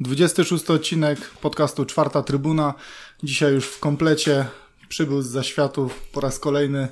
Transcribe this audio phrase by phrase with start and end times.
[0.00, 2.74] Dwudziesty szósty odcinek podcastu Czwarta Trybuna.
[3.22, 4.46] Dzisiaj już w komplecie
[4.88, 6.88] przybył z zaświatów po raz kolejny.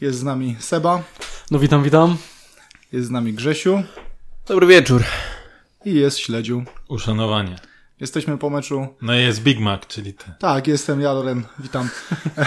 [0.00, 1.02] Jest z nami Seba,
[1.50, 2.16] No witam, witam.
[2.92, 3.82] jest z nami Grzesiu
[4.46, 5.02] Dobry wieczór.
[5.84, 6.64] i jest Śledziu.
[6.88, 7.56] Uszanowanie.
[8.00, 8.86] Jesteśmy po meczu.
[9.02, 10.24] No i jest Big Mac, czyli ty.
[10.38, 11.44] Tak, jestem ja, Loren.
[11.58, 11.88] Witam.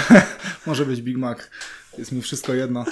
[0.65, 1.37] Może być Big Mac.
[1.97, 2.85] Jest mi wszystko jedno.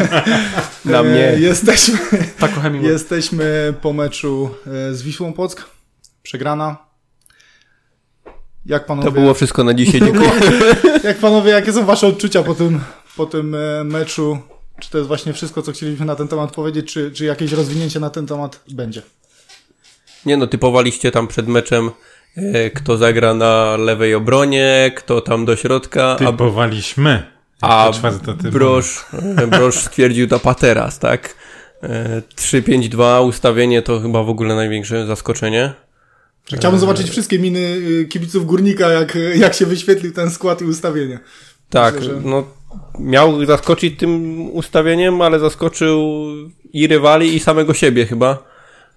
[0.84, 1.34] Dla E, mnie.
[1.38, 1.98] Jesteśmy,
[2.38, 5.62] Tak kocham jesteśmy po meczu e, z Wisłą Płock.
[6.22, 6.76] Przegrana.
[8.66, 10.00] Jak panowie, To było wszystko na dzisiaj.
[10.00, 10.30] Dziękuję.
[11.04, 12.80] jak panowie, jakie są wasze odczucia po tym,
[13.16, 14.38] po tym e, meczu?
[14.80, 18.00] Czy to jest właśnie wszystko, co chcieliśmy na ten temat powiedzieć, czy, czy jakieś rozwinięcie
[18.00, 19.02] na ten temat będzie?
[20.26, 21.90] Nie no, typowaliście tam przed meczem,
[22.74, 27.31] kto zagra na lewej obronie, kto tam do środka, a, Typowaliśmy.
[27.62, 27.90] A.
[28.52, 29.04] Broż,
[29.36, 31.34] e, Broż stwierdził to pateras, tak?
[31.82, 35.72] E, 3-5-2 ustawienie to chyba w ogóle największe zaskoczenie.
[36.56, 41.18] Chciałbym zobaczyć wszystkie miny y, kibiców Górnika, jak, jak się wyświetlił ten skład i ustawienie.
[41.70, 42.44] Tak, Myślę, że- no
[42.98, 46.00] miał zaskoczyć tym ustawieniem, ale zaskoczył
[46.72, 48.51] i rywali, i samego siebie chyba.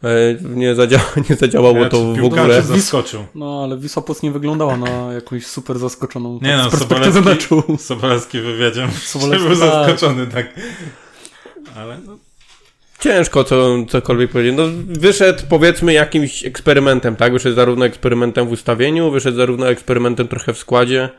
[0.06, 2.62] E, Nie, zadziała, nie zadziałało Ja, to w ogóle.
[2.62, 3.26] zaskoczył.
[3.36, 7.14] No ale Wisła Płock nie wyglądała na jakąś super zaskoczoną Nie tak, no, z perspektywy
[7.14, 7.78] Sobolewski, meczu.
[7.78, 9.70] Sobolewski wywiadzie Sobolewski, był tak.
[9.72, 10.48] zaskoczony, tak.
[11.76, 12.18] Ale no,
[13.00, 14.54] Ciężko co, cokolwiek powiedzieć.
[14.58, 17.34] No, wyszedł powiedzmy jakimś eksperymentem, tak?
[17.34, 21.10] Wyszedł zarówno eksperymentem w ustawieniu, wyszedł zarówno eksperymentem trochę w składzie.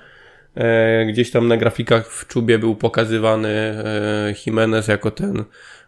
[0.54, 5.44] E, gdzieś tam na grafikach w czubie był pokazywany e, Jimenez jako ten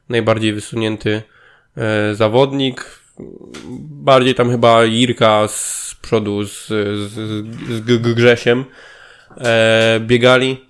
[0.09, 1.23] najbardziej wysunięty
[2.12, 3.01] zawodnik.
[3.81, 7.12] Bardziej tam chyba Irka z przodu z, z,
[7.69, 8.65] z Grzesiem
[9.37, 10.69] e, biegali.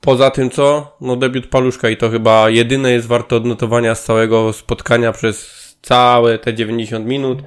[0.00, 0.96] Poza tym co?
[1.00, 6.38] No debiut Paluszka i to chyba jedyne jest warte odnotowania z całego spotkania przez całe
[6.38, 7.42] te 90 minut.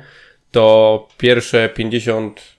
[0.52, 2.58] To pierwsze 50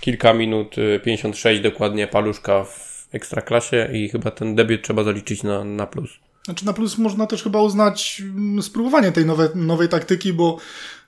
[0.00, 5.64] kilka minut, y, 56 dokładnie Paluszka w ekstraklasie i chyba ten debiut trzeba zaliczyć na,
[5.64, 6.10] na plus.
[6.48, 10.58] Znaczy na plus można też chyba uznać mm, spróbowanie tej nowe, nowej taktyki, bo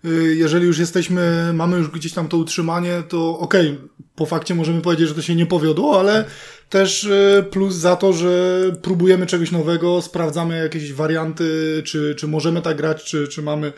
[0.05, 3.79] y, jeżeli już jesteśmy, mamy już gdzieś tam to utrzymanie, to okej,
[4.15, 6.25] po fakcie możemy powiedzieć, że to się nie powiodło, ale
[6.71, 12.62] też y, plus za to, że próbujemy czegoś nowego, sprawdzamy jakieś warianty, czy, czy możemy
[12.62, 13.73] tak grać, czy, czy mamy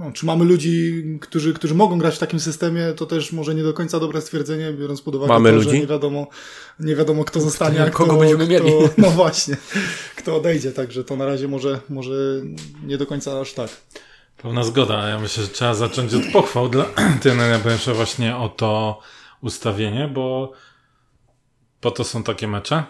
[0.00, 3.62] no, czy mamy ludzi, którzy, którzy mogą grać w takim systemie, to też może nie
[3.62, 5.70] do końca dobre stwierdzenie, biorąc pod uwagę Mamy to, ludzi?
[5.70, 6.26] że nie wiadomo,
[6.80, 8.72] nie wiadomo kto zostanie, a kogo kto, będziemy kto, mieli.
[8.98, 9.56] No właśnie,
[10.16, 12.14] kto odejdzie, także to na razie może, może
[12.86, 13.70] nie do końca aż tak.
[14.42, 15.08] pełna zgoda.
[15.08, 16.84] Ja myślę, że trzeba zacząć od pochwał dla
[17.22, 19.00] trenera Bęsza właśnie o to
[19.40, 20.52] ustawienie, bo
[21.80, 22.84] po to są takie mecze.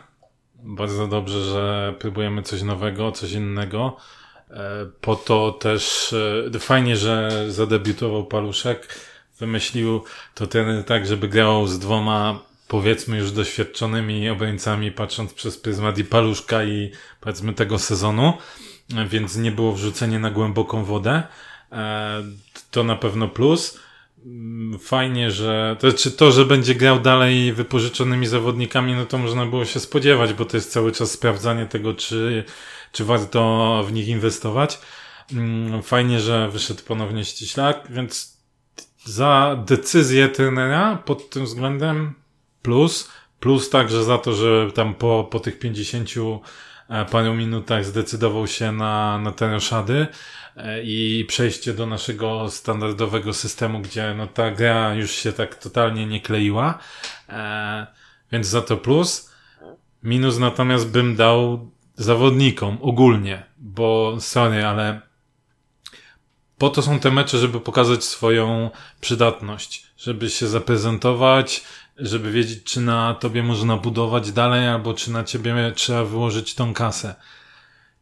[0.55, 3.97] Bardzo dobrze, że próbujemy coś nowego, coś innego.
[4.51, 6.15] E, Po to też
[6.55, 8.89] e, fajnie, że zadebiutował Paluszek.
[9.39, 12.39] Wymyślił to ten tak, żeby grał z dwoma
[12.69, 16.91] powiedzmy już doświadczonymi obrońcami, patrząc przez pryzmat i Paluszka i
[17.21, 18.33] powiedzmy tego sezonu,
[18.97, 21.23] E, więc nie było wrzucenie na głęboką wodę.
[22.71, 23.81] To na pewno plus.
[24.27, 29.47] Mm, Fajnie, że to, czy to, że będzie grał dalej wypożyczonymi zawodnikami, no to można
[29.47, 32.45] było się spodziewać, bo to jest cały czas sprawdzanie tego, czy,
[32.93, 34.79] czy warto w nich inwestować.
[35.33, 38.41] Mm, Fajnie, że wyszedł ponownie ściślak, więc
[39.05, 42.15] za decyzję trenera pod tym względem
[42.63, 43.11] plus.
[43.41, 46.11] Plus także za to, że tam po, po tych 50
[46.89, 50.07] e, paru minutach zdecydował się na, na te roszady
[50.57, 56.07] e, i przejście do naszego standardowego systemu, gdzie no ta gra już się tak totalnie
[56.07, 56.79] nie kleiła.
[57.29, 57.87] E,
[58.33, 59.31] więc za to plus.
[60.03, 65.01] Minus natomiast bym dał zawodnikom ogólnie, bo sorry, ale
[66.59, 71.65] po to są te mecze, żeby pokazać swoją przydatność, żeby się zaprezentować,
[71.97, 76.75] żeby wiedzieć, czy na tobie można budować dalej, albo czy na ciebie trzeba wyłożyć tą
[76.75, 77.15] kasę.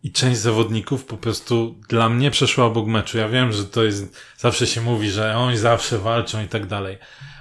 [0.02, 3.18] I część zawodników po prostu dla mnie przeszła obok meczu.
[3.18, 6.98] Ja wiem, że to jest, zawsze się mówi, że oni zawsze walczą i tak dalej.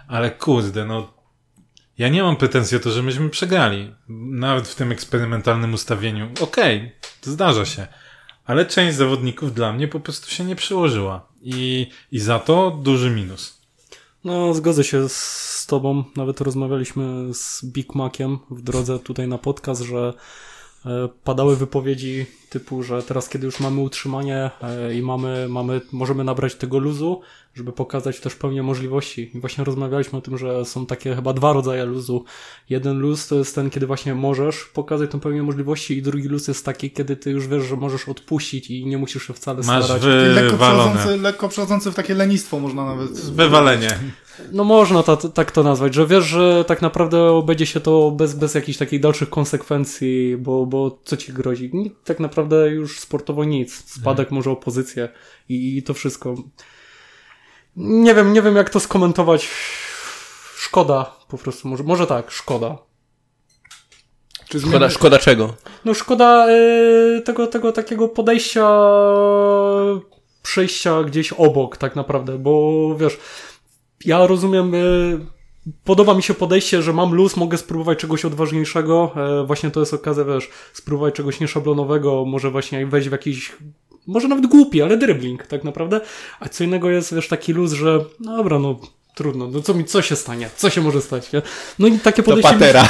[0.07, 1.13] Ale kurde, no,
[1.97, 3.93] ja nie mam pretensji o to, że myśmy przegrali.
[4.29, 6.29] Nawet w tym eksperymentalnym ustawieniu.
[6.41, 6.91] Okej,
[7.21, 7.87] to zdarza się.
[8.45, 11.27] Ale część zawodników dla mnie po prostu się nie przyłożyła.
[11.41, 13.61] I, i za to duży minus.
[14.23, 16.03] No, zgodzę się z tobą.
[16.15, 20.13] Nawet rozmawialiśmy z Big Maciem w drodze tutaj na podcast, że
[20.85, 26.23] e, padały wypowiedzi typu, że teraz kiedy już mamy utrzymanie e, i mamy, mamy, możemy
[26.23, 27.21] nabrać tego luzu,
[27.57, 29.31] żeby pokazać też pełnię możliwości.
[29.33, 32.25] I właśnie rozmawialiśmy o tym, że są takie chyba dwa rodzaje luzu.
[32.69, 36.47] Jeden luz to jest ten, kiedy właśnie możesz pokazać tą pełnię możliwości i drugi luz
[36.47, 39.85] jest taki, kiedy ty już wiesz, że możesz odpuścić i nie musisz się wcale Masz
[39.85, 40.03] starać.
[40.35, 43.11] Lekko przechodzący, lekko przechodzący w takie lenistwo można nawet.
[43.41, 43.99] Wywalenie.
[44.51, 48.33] No można ta, tak to nazwać, że wiesz, że tak naprawdę obędzie się to bez,
[48.33, 51.71] bez jakichś takich dalszych konsekwencji, bo, bo co ci grozi?
[52.03, 53.83] Tak naprawdę już sportowo nic.
[53.91, 55.09] Spadek może o pozycję
[55.49, 56.35] i, i to wszystko.
[57.77, 59.49] Nie wiem, nie wiem jak to skomentować.
[60.55, 62.77] Szkoda po prostu, może, może tak, szkoda.
[64.49, 65.53] Czy Szkoda, szkoda czego?
[65.85, 68.69] No szkoda y, tego, tego takiego podejścia,
[70.43, 73.17] przejścia gdzieś obok tak naprawdę, bo wiesz,
[74.05, 75.19] ja rozumiem, y,
[75.83, 79.93] podoba mi się podejście, że mam luz, mogę spróbować czegoś odważniejszego, e, właśnie to jest
[79.93, 83.55] okazja, wiesz, spróbować czegoś nieszablonowego, może właśnie wejść w jakiś,
[84.07, 86.01] może nawet głupi, ale dribbling tak naprawdę,
[86.39, 88.79] a co innego jest, wiesz, taki luz, że no dobra, no
[89.15, 91.41] trudno, no co mi, co się stanie, co się może stać, nie?
[91.79, 92.53] No i takie To podejście...
[92.53, 92.89] mi- patera.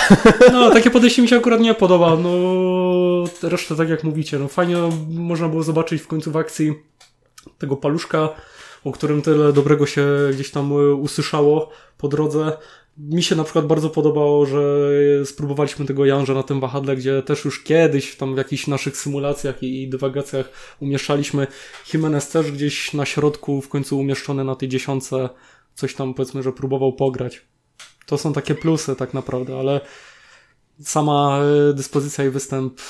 [0.53, 2.15] no, takie podejście mi się akurat nie podoba.
[2.15, 2.29] No,
[3.49, 4.77] resztę tak jak mówicie, no fajnie
[5.09, 6.73] można było zobaczyć w końcu w akcji
[7.57, 8.29] tego paluszka,
[8.83, 12.57] o którym tyle dobrego się gdzieś tam y, usłyszało po drodze.
[12.97, 14.61] Mi się na przykład bardzo podobało, że
[15.25, 19.63] spróbowaliśmy tego Janża na tym wahadle, gdzie też już kiedyś tam w jakichś naszych symulacjach
[19.63, 21.47] i dywagacjach umieszczaliśmy.
[21.93, 25.29] Jimenez też gdzieś na środku, w końcu umieszczony na tej dziesiątce,
[25.75, 27.41] coś tam powiedzmy, że próbował pograć.
[28.05, 29.81] To są takie plusy tak naprawdę, ale
[30.81, 31.39] sama
[31.69, 32.81] y, dyspozycja i występ.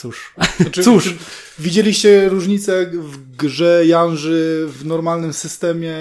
[0.00, 0.32] Cóż,
[0.72, 1.14] Czy, cóż.
[1.58, 5.94] widzieliście różnicę w grze Janży w normalnym systemie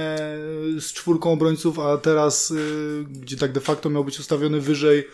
[0.80, 5.08] z czwórką obrońców, a teraz, y, gdzie tak de facto miał być ustawiony wyżej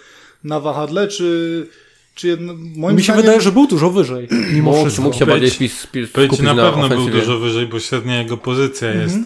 [0.44, 1.68] na wahadle, czy,
[2.16, 4.28] czy jedno, moim mi się zdaniem, wydaje, że był dużo wyżej.
[4.54, 5.02] Mimo Mógł, wszystko.
[5.04, 8.18] mógł się Być- bardziej spis, spis, Być skupić na pewno był dużo wyżej, bo średnia
[8.22, 9.18] jego pozycja jest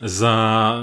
[0.00, 0.74] za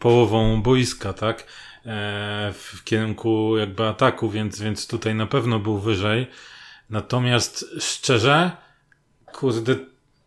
[0.00, 1.44] połową boiska, tak?
[1.86, 6.26] E, w kierunku jakby ataku, więc, więc tutaj na pewno był wyżej.
[6.90, 8.50] Natomiast szczerze,
[9.32, 9.76] kurde,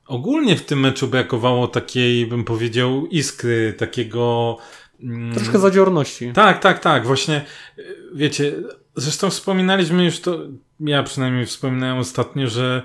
[0.07, 4.57] ogólnie w tym meczu brakowało takiej, bym powiedział, iskry, takiego...
[5.03, 6.31] mm, Troszkę zadziorności.
[6.33, 7.07] tak, tak, tak.
[7.07, 7.45] Właśnie,
[7.77, 8.53] y, wiecie,
[8.95, 10.39] zresztą wspominaliśmy już to,
[10.79, 12.83] ja przynajmniej wspominałem ostatnio, że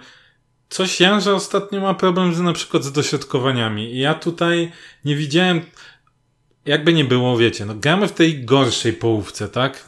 [0.68, 3.94] coś Janża ostatnio ma problem z, na przykład z dośrodkowaniami.
[3.94, 4.72] I ja tutaj
[5.04, 5.60] nie widziałem,
[6.66, 9.84] jakby nie było, wiecie, no gramy w tej gorszej połówce, tak?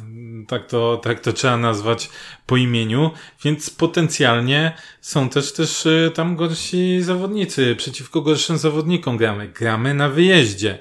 [0.49, 2.11] Tak to, tak to trzeba nazwać
[2.47, 3.11] po imieniu,
[3.45, 9.49] więc potencjalnie są też też y, tam gorsi zawodnicy, przeciwko gorszym zawodnikom gramy.
[9.49, 10.79] Gramy na wyjeździe.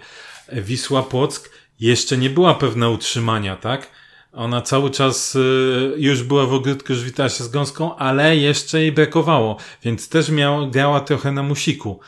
[0.52, 3.90] Wisła Płock jeszcze nie była pewna utrzymania, tak?
[4.34, 8.82] Ona cały czas y, już była w ogródku, już witała się z gąską, ale jeszcze
[8.82, 12.00] jej brakowało, więc też miała, grała trochę na musiku.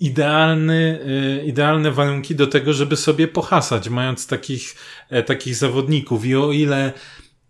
[0.00, 1.00] Idealny,
[1.40, 4.74] y, idealne warunki do tego, żeby sobie pohasać, mając takich,
[5.10, 6.24] e, takich zawodników.
[6.24, 6.92] I o ile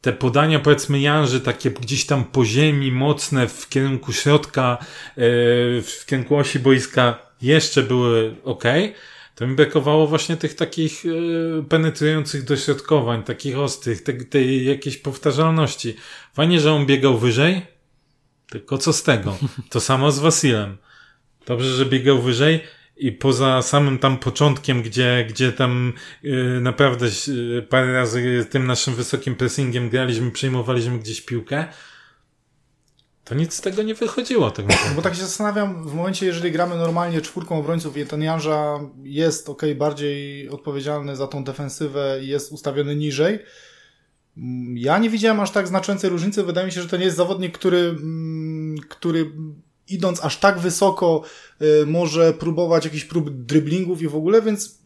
[0.00, 5.16] te podania, powiedzmy, Janży, takie gdzieś tam po ziemi, mocne w kierunku środka, e,
[5.82, 8.64] w kierunku osi boiska, jeszcze były ok,
[9.34, 15.96] to mi brakowało właśnie tych takich e, penetrujących dośrodkowań, takich ostrych, tej, tej jakiejś powtarzalności.
[16.34, 17.62] Fajnie, że on biegał wyżej,
[18.46, 19.36] tylko co z tego?
[19.70, 20.76] To samo z Wasilem.
[21.50, 22.60] Dobrze, że biegał wyżej
[22.96, 25.92] i poza samym tam początkiem, gdzie, gdzie tam
[26.22, 31.64] yy, naprawdę yy, parę razy tym naszym wysokim pressingiem graliśmy, przejmowaliśmy gdzieś piłkę,
[33.24, 34.50] to nic z tego nie wychodziło.
[34.50, 34.66] Tak.
[34.96, 39.48] Bo tak się zastanawiam, w momencie, jeżeli gramy normalnie czwórką obrońców i ten Janża jest
[39.48, 43.38] ok, bardziej odpowiedzialny za tą defensywę i jest ustawiony niżej,
[44.36, 46.42] mm, ja nie widziałem aż tak znaczącej różnicy.
[46.42, 49.30] Wydaje mi się, że to nie jest zawodnik, który, mm, który
[49.90, 51.22] idąc aż tak wysoko
[51.62, 54.80] y, może próbować jakichś prób driblingów i w ogóle, więc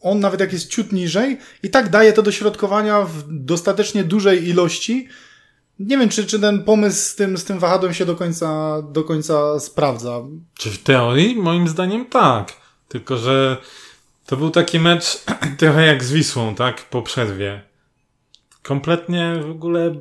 [0.00, 5.08] on nawet jak jest ciut niżej i tak daje te dośrodkowania w dostatecznie dużej ilości,
[5.78, 9.04] nie wiem, czy, czy ten pomysł z tym, z tym wahadłem się do końca, do
[9.04, 10.20] końca sprawdza.
[10.58, 11.36] Czy w teorii?
[11.36, 12.52] Moim zdaniem tak.
[12.88, 13.56] Tylko, że
[14.26, 15.24] to był taki mecz
[15.58, 16.82] trochę jak z Wisłą, tak?
[16.82, 17.62] Po przerwie.
[18.62, 19.94] Kompletnie w ogóle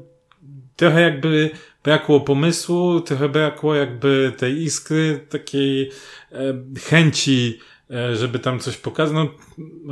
[0.76, 1.50] trochę jakby
[1.88, 5.92] brakło pomysłu, trochę brakło jakby tej iskry, takiej
[6.32, 7.60] e, chęci,
[7.92, 9.16] e, żeby tam coś pokazać.
[9.16, 9.24] No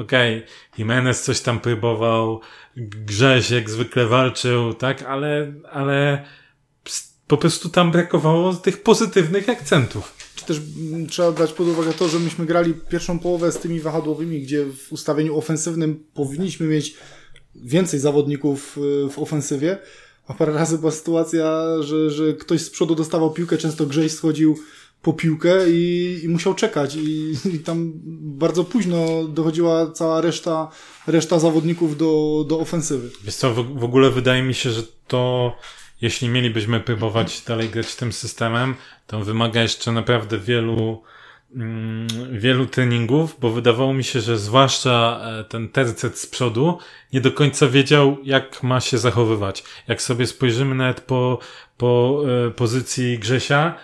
[0.01, 0.47] okej, okay.
[0.77, 2.41] Jimenez coś tam próbował,
[2.77, 5.01] Grześ jak zwykle walczył, tak?
[5.01, 6.25] Ale, ale
[7.27, 10.13] po prostu tam brakowało tych pozytywnych akcentów.
[10.35, 13.79] Czy też m, trzeba brać pod uwagę to, że myśmy grali pierwszą połowę z tymi
[13.79, 16.95] wahadłowymi, gdzie w ustawieniu ofensywnym powinniśmy mieć
[17.55, 19.77] więcej zawodników y, w ofensywie,
[20.27, 24.57] a parę razy była sytuacja, że, że ktoś z przodu dostawał piłkę, często Grześ schodził
[25.01, 27.91] po piłkę i, i musiał czekać i, i tam
[28.21, 30.71] bardzo późno dochodziła cała reszta,
[31.07, 33.09] reszta zawodników do, do ofensywy.
[33.23, 35.53] Wiesz co, w, w ogóle wydaje mi się, że to
[36.01, 38.75] jeśli mielibyśmy próbować dalej grać tym systemem,
[39.07, 41.01] to wymaga jeszcze naprawdę wielu
[42.31, 46.77] wielu treningów, bo wydawało mi się, że zwłaszcza e, ten tercet z przodu
[47.13, 49.63] nie do końca wiedział, jak ma się zachowywać.
[49.87, 51.39] Jak sobie spojrzymy nawet po,
[51.77, 53.75] po e, pozycji Grzesia,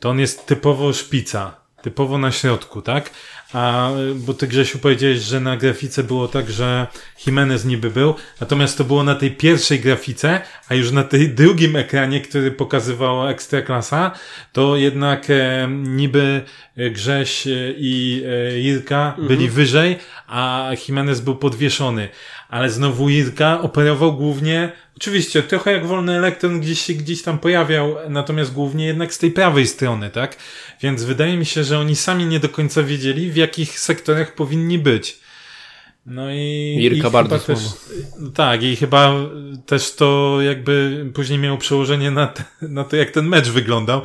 [0.00, 3.10] to on jest typowo szpica, typowo na środku, tak?
[3.52, 6.86] A, bo ty Grzesiu powiedziałeś, że na grafice było tak, że
[7.26, 11.76] Jimenez niby był, natomiast to było na tej pierwszej grafice, a już na tej drugim
[11.76, 14.10] ekranie, który pokazywało Ekstraklasa,
[14.52, 16.42] to jednak e, niby
[16.76, 19.50] Grześ e, i e, Irka byli mhm.
[19.50, 22.08] wyżej, a Jimenez był podwieszony.
[22.48, 27.96] Ale znowu Irka operował głównie Oczywiście, trochę jak wolny elektron gdzieś się gdzieś tam pojawiał,
[28.08, 30.36] natomiast głównie jednak z tej prawej strony, tak?
[30.82, 34.78] Więc wydaje mi się, że oni sami nie do końca wiedzieli, w jakich sektorach powinni
[34.78, 35.18] być.
[36.06, 36.76] No i.
[36.80, 37.58] Irka bardzo też,
[38.34, 39.14] Tak, i chyba
[39.66, 44.02] też to jakby później miało przełożenie na, te, na to, jak ten mecz wyglądał,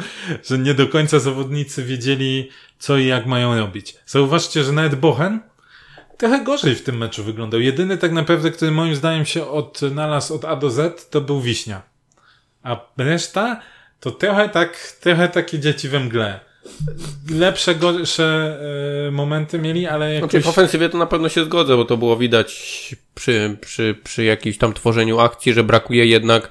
[0.50, 3.95] że nie do końca zawodnicy wiedzieli, co i jak mają robić.
[4.05, 5.39] Zauważcie, że nawet Bochen
[6.23, 7.59] trochę gorzej w tym meczu wyglądał.
[7.59, 11.81] Jedyny tak naprawdę, który moim zdaniem się odnalazł od A do Z, to był Wiśnia.
[12.63, 13.61] A reszta
[13.99, 16.39] to trochę tak, trochę takie dzieci we mgle.
[17.29, 18.57] Lepsze, gorsze
[19.07, 20.31] e, momenty mieli, ale jakoś...
[20.31, 22.51] Znaczy w ofensywie to na pewno się zgodzę, bo to było widać
[23.15, 26.49] przy, przy, przy jakimś tam tworzeniu akcji, że brakuje jednak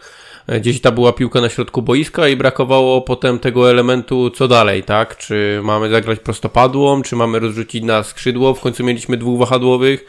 [0.48, 5.16] gdzieś ta była piłka na środku boiska i brakowało potem tego elementu co dalej, tak?
[5.16, 10.04] Czy mamy zagrać prostopadłą, czy mamy rozrzucić na skrzydło, w końcu mieliśmy dwóch wahadłowych,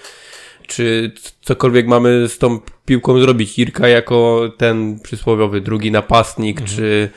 [0.67, 1.11] czy
[1.41, 3.59] cokolwiek mamy z tą piłką zrobić.
[3.59, 6.77] Irka jako ten przysłowiowy drugi napastnik, mhm.
[6.77, 7.09] czy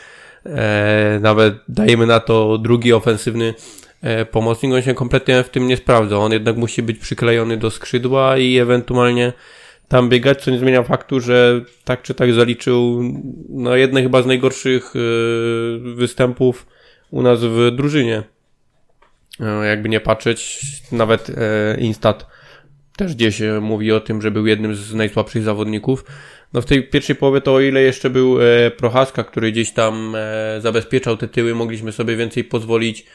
[0.47, 3.55] e, nawet dajemy na to drugi ofensywny
[4.03, 6.19] e, pomocnik, on się kompletnie w tym nie sprawdza.
[6.19, 9.33] On jednak musi być przyklejony do skrzydła i ewentualnie
[9.89, 13.03] tam biegać, co nie zmienia faktu, że tak czy tak zaliczył
[13.49, 16.67] no jedne chyba z najgorszych yy, występów
[17.11, 18.23] u nas w drużynie.
[19.41, 20.61] Yy, jakby nie patrzeć,
[20.93, 21.37] nawet yy,
[21.79, 22.27] Instat
[22.97, 26.05] też gdzieś mówi o tym, że był jednym z najsłabszych zawodników.
[26.53, 28.39] No w tej pierwszej połowie to o ile jeszcze był
[28.77, 30.17] Prochaska, który gdzieś tam
[30.61, 33.07] zabezpieczał te tyły, mogliśmy sobie więcej pozwolić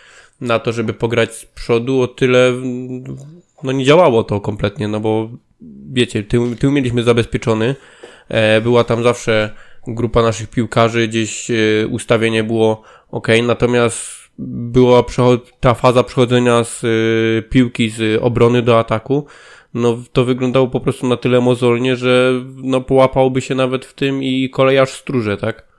[0.42, 2.54] na to, żeby pograć z przodu, o tyle
[3.64, 5.30] no nie działało to kompletnie, no bo
[5.92, 7.76] wiecie, tył, tył mieliśmy zabezpieczony,
[8.30, 9.50] e, była tam zawsze
[9.88, 15.04] grupa naszych piłkarzy, gdzieś e, ustawienie było ok, natomiast była
[15.60, 16.88] ta faza przechodzenia z e,
[17.42, 19.26] piłki z obrony do ataku,
[19.74, 24.24] no to wyglądało po prostu na tyle mozolnie, że no połapałby się nawet w tym
[24.24, 25.71] i kolejarz stróże, tak?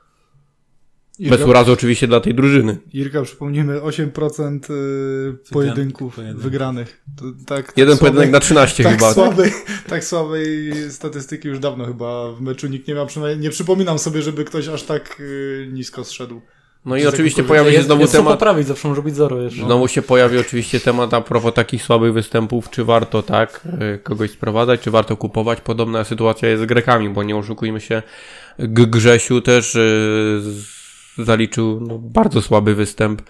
[1.22, 2.78] Irka, Bez urazu oczywiście dla tej drużyny.
[2.92, 7.02] Irka, przypomnijmy, 8% y, pojedynków wygranych.
[7.16, 9.14] To, tak, Jeden słabej, pojedynek na 13 tak chyba.
[9.14, 9.82] Słabej, tak?
[9.88, 13.06] tak słabej statystyki już dawno chyba w meczu nikt nie miał.
[13.06, 16.40] Przynajmniej nie przypominam sobie, żeby ktoś aż tak y, nisko zszedł.
[16.84, 18.32] No i oczywiście pojawi się znowu jest temat.
[18.32, 19.64] poprawić, zawsze może być zero jeszcze.
[19.64, 23.60] Znowu się pojawi oczywiście temat a propos takich słabych występów, czy warto tak
[23.94, 25.60] y, kogoś sprowadzać, czy warto kupować.
[25.60, 28.02] Podobna sytuacja jest z Grekami, bo nie oszukujmy się,
[28.58, 30.81] G Grzesiu też z
[31.18, 33.22] zaliczył no, bardzo słaby występ.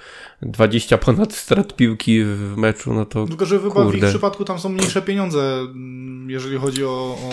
[0.43, 3.27] 20 ponad strat piłki w meczu, no to.
[3.27, 6.89] Tylko, że chyba w ich przypadku tam są mniejsze pieniądze, mm, jeżeli chodzi o.
[6.89, 7.33] o...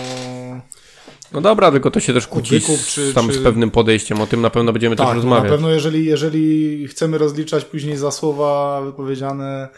[1.32, 3.34] No dobra, tylko to się też kłóci wykup, czy, tam czy...
[3.34, 4.20] z pewnym podejściem.
[4.20, 5.44] O tym na pewno będziemy tak, też rozmawiać.
[5.44, 9.68] Na pewno, jeżeli, jeżeli chcemy rozliczać później za słowa wypowiedziane,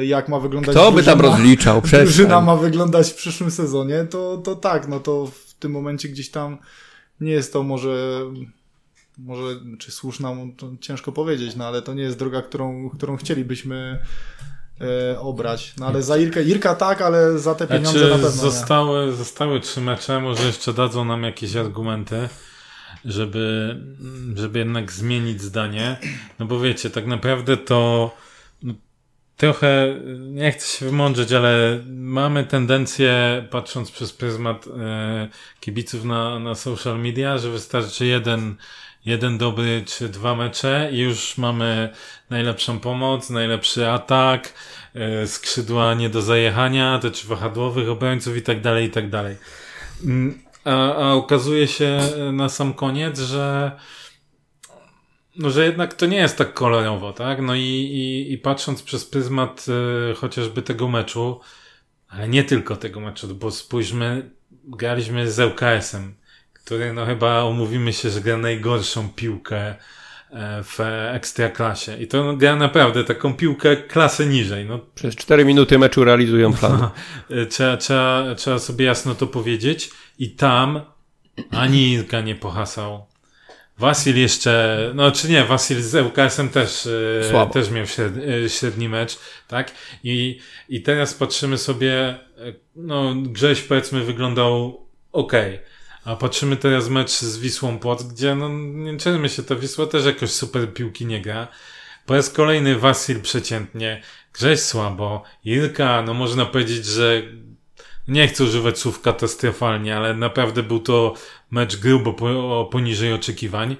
[0.00, 0.74] y, jak ma wyglądać.
[0.74, 1.82] Kto by tam rozliczał?
[1.82, 2.06] Przestań.
[2.06, 6.30] Drużyna ma wyglądać w przyszłym sezonie, to, to tak, no to w tym momencie gdzieś
[6.30, 6.58] tam
[7.20, 8.20] nie jest to może
[9.18, 13.98] może czy słuszna, to ciężko powiedzieć, no ale to nie jest droga, którą, którą chcielibyśmy
[14.80, 15.74] e, obrać.
[15.78, 19.12] No ale za Irkę, Irka tak, ale za te pieniądze znaczy, na pewno zostały, nie.
[19.12, 22.28] zostały trzy mecze, może jeszcze dadzą nam jakieś argumenty,
[23.04, 23.76] żeby,
[24.34, 25.96] żeby jednak zmienić zdanie.
[26.38, 28.10] No bo wiecie, tak naprawdę to
[28.62, 28.74] no,
[29.36, 35.28] trochę, nie chcę się wymądrzeć, ale mamy tendencję, patrząc przez pryzmat e,
[35.60, 38.56] kibiców na, na social media, że wystarczy jeden
[39.04, 41.92] jeden dobry czy dwa mecze i już mamy
[42.30, 44.52] najlepszą pomoc, najlepszy atak,
[44.94, 49.36] yy, skrzydła nie do zajechania, te czy wahadłowych obrońców i tak dalej, i tak dalej.
[50.04, 52.00] Mm, a, a okazuje się
[52.32, 53.72] na sam koniec, że
[55.36, 57.42] no, że jednak to nie jest tak kolorowo, tak?
[57.42, 59.66] No i, i, i patrząc przez pryzmat
[60.10, 61.40] y, chociażby tego meczu,
[62.08, 64.30] ale nie tylko tego meczu, bo spójrzmy,
[64.64, 66.14] graliśmy z ŁKS-em
[66.64, 69.76] który no chyba omówimy się, że gra najgorszą piłkę e,
[70.62, 70.80] w
[71.12, 71.96] ekstraklasie.
[71.96, 74.64] I to no, gra naprawdę taką piłkę klasę niżej.
[74.64, 76.88] No, Przez 4 minuty meczu realizują plan.
[77.30, 79.90] E, trzeba, trzeba, trzeba sobie jasno to powiedzieć.
[80.18, 80.80] I tam
[81.50, 83.06] ani Ilka nie pohasał.
[83.78, 86.88] Wasil jeszcze, no czy nie, Wasil z ŁKS-em też,
[87.20, 87.52] e, Słabo.
[87.52, 89.18] też miał średni, średni mecz,
[89.48, 89.72] tak?
[90.04, 92.18] I, I teraz patrzymy sobie,
[92.76, 95.32] no Grześ powiedzmy wyglądał ok,
[96.04, 100.04] a patrzymy teraz mecz z Wisłą Płoc, gdzie no nie czujemy się, ta Wisła też
[100.04, 101.48] jakoś super piłki nie gra.
[102.06, 107.22] Po raz kolejny Wasil przeciętnie, Grześ słabo, Ilka, no można powiedzieć, że
[108.08, 111.14] nie chcę używać słów katastrofalnie, ale naprawdę był to
[111.50, 113.76] mecz grubo po, poniżej oczekiwań.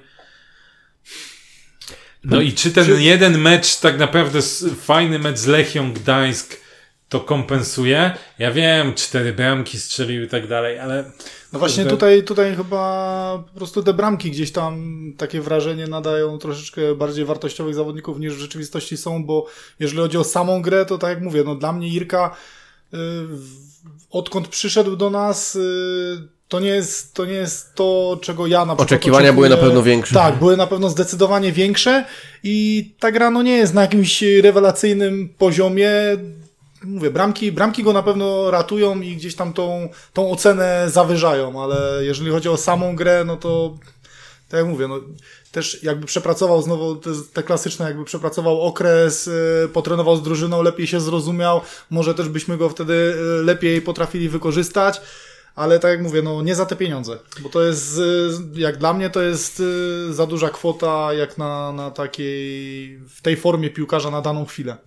[2.23, 4.39] No i czy ten jeden mecz, tak naprawdę
[4.81, 6.64] fajny mecz z Lechią Gdańsk
[7.19, 8.11] to kompensuje?
[8.39, 11.11] Ja wiem, cztery bramki strzelił i tak dalej, ale
[11.53, 11.97] No właśnie Kurde.
[11.97, 17.75] tutaj, tutaj chyba po prostu te bramki gdzieś tam takie wrażenie nadają troszeczkę bardziej wartościowych
[17.75, 19.45] zawodników niż w rzeczywistości są, bo
[19.79, 22.27] jeżeli chodzi o samą grę, to tak jak mówię, no dla mnie Irka
[22.93, 23.65] y, w-
[24.11, 26.17] odkąd przyszedł do nas y,
[26.47, 29.33] to nie jest to, nie jest to czego ja na przykład Oczekiwania oczekuję.
[29.33, 30.15] były na pewno większe.
[30.15, 32.05] Tak, były na pewno zdecydowanie większe
[32.43, 35.89] i ta gra no nie jest na jakimś rewelacyjnym poziomie.
[36.85, 42.05] Mówię, bramki, bramki go na pewno ratują i gdzieś tam tą, tą ocenę zawyżają, ale
[42.05, 43.77] jeżeli chodzi o samą grę, no to
[44.49, 44.99] tak jak mówię, no
[45.51, 50.87] też jakby przepracował znowu te, te klasyczne, jakby przepracował okres, y, potrenował z drużyną, lepiej
[50.87, 55.01] się zrozumiał, może też byśmy go wtedy y, lepiej potrafili wykorzystać.
[55.55, 58.93] Ale tak jak mówię, no nie za te pieniądze, bo to jest, y, jak dla
[58.93, 64.11] mnie, to jest y, za duża kwota, jak na, na takiej, w tej formie piłkarza
[64.11, 64.77] na daną chwilę.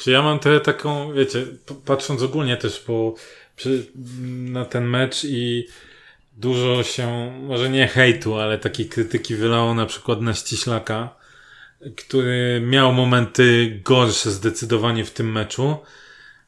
[0.00, 1.46] Czy ja mam tyle taką, wiecie,
[1.84, 3.14] patrząc ogólnie też po,
[3.56, 3.86] przy,
[4.28, 5.66] na ten mecz i
[6.36, 11.16] dużo się, może nie hejtu, ale takiej krytyki wylało na przykład na Ściślaka,
[11.96, 15.76] który miał momenty gorsze zdecydowanie w tym meczu.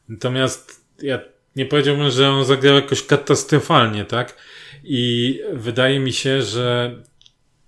[0.09, 1.19] Natomiast ja
[1.55, 4.37] nie powiedziałbym, że on zagrał jakoś katastrofalnie, tak?
[4.83, 6.95] I wydaje mi się, że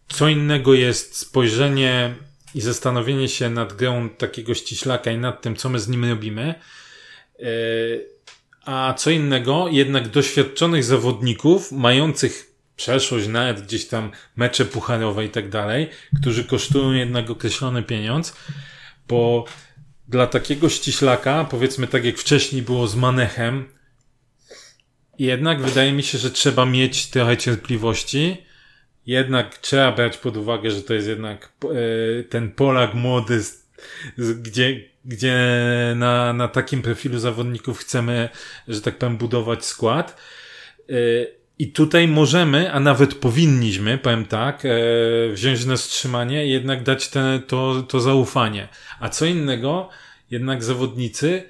[0.08, 2.16] co innego jest spojrzenie
[2.56, 6.56] i zastanowienie się nad grą takiego ściślaka i nad tym, co my z nim robimy.
[7.40, 7.46] Yy,
[8.66, 15.50] A co innego, jednak doświadczonych zawodników, mających przeszłość, nawet gdzieś tam mecze pucharowe i tak
[15.50, 15.90] dalej,
[16.22, 18.36] którzy kosztują jednak określony pieniądz,
[19.08, 19.46] bo
[20.08, 23.66] dla takiego ściślaka, powiedzmy tak jak wcześniej było z Manechem,
[25.20, 28.38] jednak wydaje mi się, że trzeba mieć trochę cierpliwości,
[29.06, 33.42] jednak trzeba brać pod uwagę, że to jest jednak e, ten Polak młody,
[34.42, 35.38] gdzie, gdzie
[35.96, 38.30] na, na takim profilu zawodników chcemy,
[38.68, 40.18] że tak powiem, budować skład.
[40.90, 40.94] E,
[41.60, 44.70] I tutaj możemy, a nawet powinniśmy, powiem tak, e,
[45.34, 48.68] wziąć na wstrzymanie jednak dać te, to, to zaufanie.
[49.00, 49.90] A co innego,
[50.32, 51.44] jednak zawodnicy,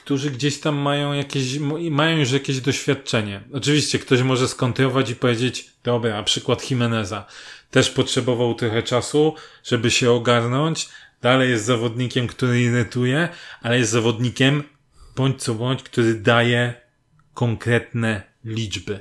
[0.00, 1.58] którzy gdzieś tam mają jakieś,
[1.90, 3.40] mają już jakieś doświadczenie.
[3.52, 7.26] Oczywiście ktoś może skontrować i powiedzieć, dobra, a przykład Jimeneza.
[7.70, 10.88] Też potrzebował trochę czasu, żeby się ogarnąć.
[11.22, 13.28] Dalej jest zawodnikiem, który irytuje,
[13.62, 14.62] ale jest zawodnikiem,
[15.16, 16.74] bądź co bądź, który daje
[17.34, 19.00] konkretne liczby.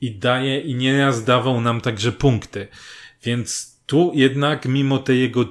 [0.00, 2.68] I daje, i nieraz dawał nam także punkty.
[3.22, 5.44] Więc tu jednak, mimo tej jego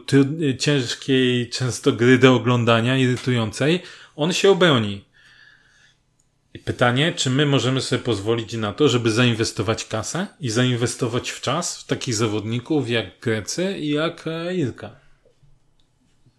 [0.59, 3.81] ciężkiej, często gry do oglądania, irytującej,
[4.15, 5.05] on się obroni.
[6.53, 11.41] I pytanie, czy my możemy sobie pozwolić na to, żeby zainwestować kasę i zainwestować w
[11.41, 14.95] czas w takich zawodników jak Grecy i jak e, Ilka?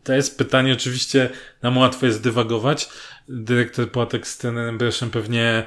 [0.05, 1.31] To jest pytanie, oczywiście
[1.63, 2.89] nam łatwo jest dywagować.
[3.29, 5.65] Dyrektor Płatek z trenerem Breszem pewnie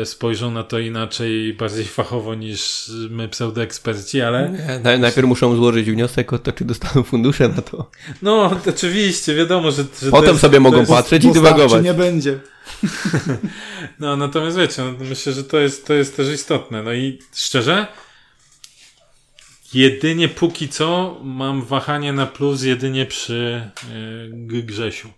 [0.00, 5.56] e, spojrzą na to inaczej, bardziej fachowo niż my pseudoeksperci, ale Nie, naj- Najpierw muszą
[5.56, 7.90] złożyć wniosek o to, czy dostaną fundusze na to.
[8.22, 11.84] no, oczywiście, wiadomo, że, że Potem jest, sobie mogą jest, patrzeć i dywagować.
[11.84, 12.38] nie będzie.
[13.98, 16.82] No, natomiast wiecie, no, myślę, że to jest, to jest też istotne.
[16.82, 17.86] No i szczerze,
[19.74, 23.70] jedynie póki co mam wahanie na plus jedynie przy
[24.48, 25.08] yy, Grzesiu.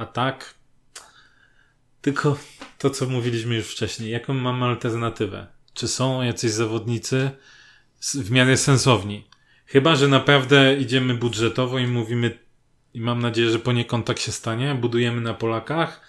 [0.00, 0.54] A tak,
[2.00, 2.38] tylko
[2.78, 4.10] to, co mówiliśmy już wcześniej.
[4.10, 5.46] Jaką mam alternatywę?
[5.74, 7.30] Czy są jacyś zawodnicy
[8.14, 9.28] w miarę sensowni?
[9.66, 12.38] Chyba, że naprawdę idziemy budżetowo i mówimy,
[12.94, 16.00] i mam nadzieję, że poniekąd tak się stanie, budujemy na Polakach,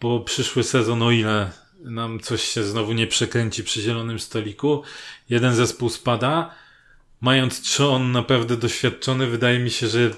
[0.00, 4.82] bo przyszły sezon, o ile nam coś się znowu nie przekręci przy zielonym stoliku,
[5.28, 6.54] jeden zespół spada,
[7.20, 10.10] mając trzon naprawdę doświadczony, wydaje mi się, że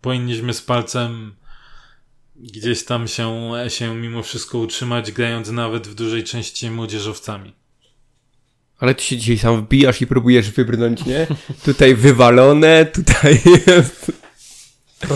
[0.00, 1.34] powinniśmy z palcem
[2.36, 7.54] gdzieś tam się, się mimo wszystko utrzymać, grając nawet w dużej części młodzieżowcami.
[8.78, 11.26] Ale ty się dzisiaj sam wbijasz i próbujesz wybrnąć, nie?
[11.64, 13.42] Tutaj wywalone, tutaj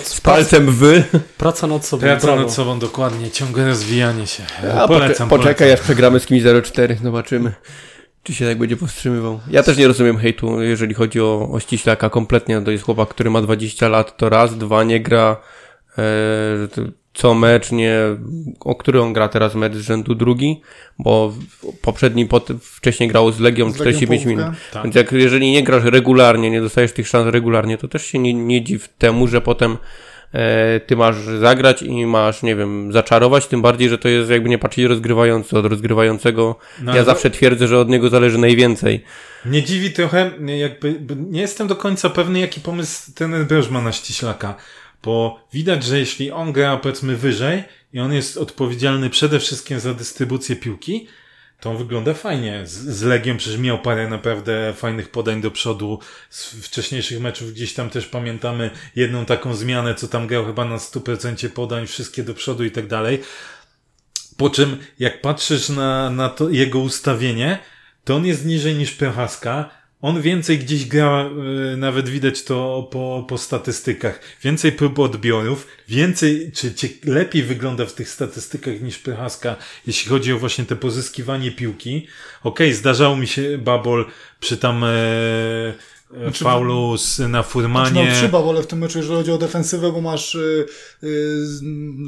[0.02, 1.04] z palcem wy.
[1.38, 2.00] Praca nad sobą.
[2.00, 2.42] Praca brawo.
[2.42, 4.42] nad sobą, dokładnie, ciągłe rozwijanie się.
[4.74, 5.74] A polecam, poczekaj, polecam.
[5.74, 7.52] aż przegramy z kimś 0-4, zobaczymy.
[8.22, 9.40] Czy się tak będzie powstrzymywał.
[9.50, 12.60] Ja też nie rozumiem hejtu, jeżeli chodzi o, o ściślaka kompletnie.
[12.60, 15.36] To jest chłopak, który ma 20 lat, to raz, dwa, nie gra
[15.98, 16.82] e, to
[17.18, 17.94] co mecz, nie,
[18.60, 20.60] o który on gra teraz mecz z rzędu drugi,
[20.98, 21.34] bo
[21.82, 24.42] poprzedni, pot, wcześniej grał z Legią Z Legią 45 połówkę.
[24.44, 24.60] minut.
[24.72, 24.82] Tak.
[24.82, 28.34] Więc jak, jeżeli nie grasz regularnie, nie dostajesz tych szans regularnie, to też się nie,
[28.34, 29.76] nie dziw temu, że potem
[30.34, 34.48] e, ty masz zagrać i masz, nie wiem, zaczarować, tym bardziej, że to jest jakby
[34.48, 35.58] nie patrzeć rozgrywający.
[35.58, 39.04] Od rozgrywającego No, ja zawsze twierdzę, że od niego zależy najwięcej.
[39.44, 43.80] Mnie dziwi trochę, nie, jakby, nie jestem do końca pewny, jaki pomysł ten Broż ma
[43.80, 44.54] na ściślaka.
[45.02, 49.94] Bo widać, że jeśli on gra powiedzmy wyżej i on jest odpowiedzialny przede wszystkim za
[49.94, 51.08] dystrybucję piłki,
[51.60, 52.66] to on wygląda fajnie.
[52.66, 55.98] Z, z Legią przecież miał parę naprawdę fajnych podań do przodu.
[56.30, 60.76] Z wcześniejszych meczów gdzieś tam też pamiętamy jedną taką zmianę, co tam grał chyba na
[60.76, 63.22] 100% podań, wszystkie do przodu i tak dalej.
[64.36, 67.58] Po czym, jak patrzysz na, na to jego ustawienie,
[68.04, 69.77] to on jest niżej niż Prochaska.
[70.02, 71.30] On więcej gdzieś gra,
[71.72, 74.20] y, nawet widać to po, po statystykach.
[74.42, 79.56] Więcej prób odbiorów, więcej, czy, czy lepiej wygląda w tych statystykach niż Prochaska,
[79.86, 82.06] jeśli chodzi o właśnie te pozyskiwanie piłki.
[82.42, 84.06] Okej, zdarzało mi się Babol
[84.40, 85.74] przy tam e, e,
[86.10, 88.12] Znaczy, faulu z, na Znaczy, miał Furmanie.
[88.14, 90.66] trzy bawole w tym meczu, jeżeli chodzi o defensywę, bo masz y,
[91.02, 91.46] y,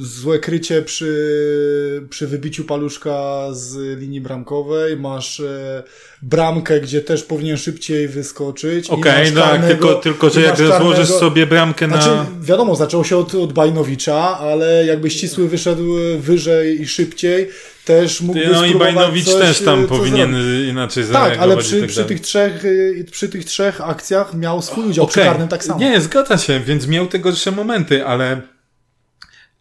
[0.01, 5.83] złe krycie przy, przy wybiciu paluszka z linii bramkowej, masz y,
[6.23, 8.91] bramkę, gdzie też powinien szybciej wyskoczyć.
[8.91, 12.03] Okej, masz no tak, tylko, tylko że jak rozłożysz sobie bramkę na...
[12.03, 17.49] Znaczy, wiadomo, zaczęło się od, od Bajnowicza, ale jakby ścisły wyszedł wyżej i szybciej,
[17.85, 20.69] też mógłby No i Bajnowicz coś, też tam co powinien zrobić.
[20.69, 21.39] inaczej zareagować.
[21.39, 25.07] Tak, ale przy, tak przy, tych trzech, y, przy tych trzech akcjach miał swój udział,
[25.07, 25.31] przy Okej.
[25.31, 25.81] karnym tak samo.
[25.81, 28.41] Nie, zgadza się, więc miał te gorsze momenty, ale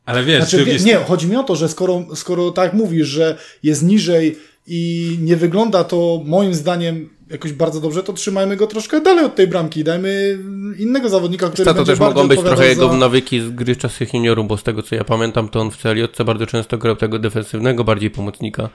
[0.05, 0.86] ale wiesz, Znaczy, jest...
[0.86, 5.36] nie, chodzi mi o to, że skoro, skoro tak mówisz, że jest niżej i nie
[5.36, 9.84] wygląda to moim zdaniem jakoś bardzo dobrze, to trzymajmy go troszkę dalej od tej bramki.
[9.84, 10.39] Dajmy
[10.79, 12.97] innego zawodnika, który To, to będzie też mogą być trochę jego za...
[12.97, 15.77] nawyki z gry z czasów juniorów, bo z tego co ja pamiętam, to on w
[15.77, 18.69] CLJ bardzo często grał tego defensywnego, bardziej pomocnika.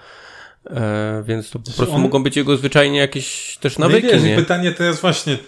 [0.70, 4.08] E, więc to po prostu Znaczy on- mogą być jego zwyczajnie jakieś też No nawyki,
[4.08, 4.36] wiesz, i nie?
[4.36, 5.38] pytanie teraz właśnie,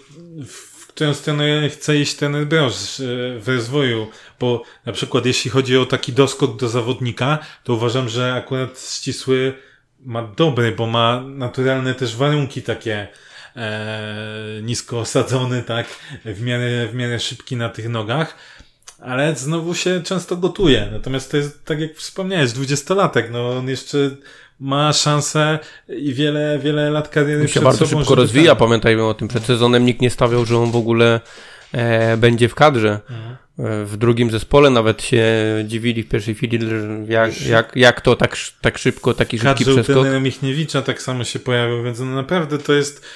[0.46, 3.04] w którą stronę chce iść ten broż e,
[3.40, 4.06] w rozwoju,
[4.40, 9.52] bo na przykład jeśli chodzi o taki doskok do zawodnika, to uważam, że akurat ścisły
[10.06, 13.08] ma dobry, bo ma naturalne też warunki takie
[13.56, 15.86] e, nisko osadzony, tak,
[16.24, 18.36] w miarę, w miarę szybki na tych nogach,
[19.00, 20.88] ale znowu się często gotuje.
[20.92, 23.98] Natomiast to jest, tak jak wspomniałeś, dwudziestolatek, no on jeszcze
[24.60, 28.58] ma szansę i wiele, wiele lat kariery On się bardzo szybko rozwija, tak.
[28.58, 29.28] pamiętajmy o tym.
[29.28, 31.20] Przed sezonem nikt nie stawiał, że on w ogóle
[31.72, 33.00] e, będzie w kadrze.
[33.10, 33.36] Mhm.
[33.58, 35.24] W drugim zespole nawet się
[35.64, 36.58] dziwili w pierwszej chwili,
[37.08, 40.06] jak, jak, jak to tak, tak szybko, taki szybki Kadrze u przeskok.
[40.20, 43.06] Michniewicza tak samo się pojawił, więc no naprawdę to jest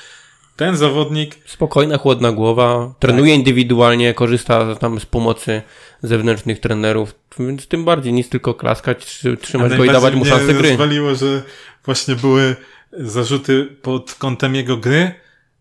[0.56, 5.62] ten zawodnik, Spokojna, chłodna głowa, trenuje indywidualnie, korzysta tam z pomocy
[6.02, 10.54] zewnętrznych trenerów, więc tym bardziej nic tylko klaskać, trzy- trzymać go i dawać mu szansę
[10.54, 10.68] gry.
[10.68, 11.42] rozwaliło, że
[11.84, 12.56] właśnie były
[12.92, 15.14] zarzuty pod kątem jego gry,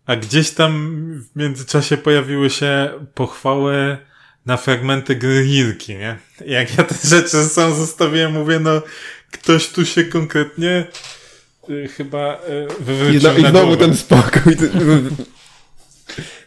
[0.05, 0.91] a gdzieś tam
[1.33, 3.97] w międzyczasie pojawiły się pochwały
[4.49, 6.17] na fragmenty gry Jirki, nie?
[6.45, 8.81] Jak ja te rzeczy sam zostawiłem, mówię, no
[9.31, 10.87] ktoś tu się konkretnie
[11.69, 13.77] y, chyba y, I, wywrócił I na znowu głowę.
[13.85, 14.55] ten spokój.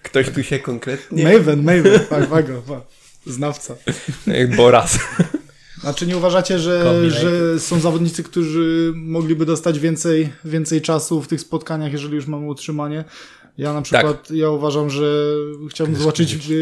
[0.02, 1.24] Ktoś tu się konkretnie...
[1.24, 2.84] Maven, Maven, tak, waga, wa-
[3.26, 3.74] znawca.
[4.56, 4.98] Boraz.
[5.80, 11.40] Znaczy nie uważacie, że, że są zawodnicy, którzy mogliby dostać więcej, więcej czasu w tych
[11.40, 13.04] spotkaniach, jeżeli już mamy utrzymanie?
[13.58, 15.34] Ja na przykład, ja uważam, że
[15.70, 16.54] chciałbym zobaczyć y,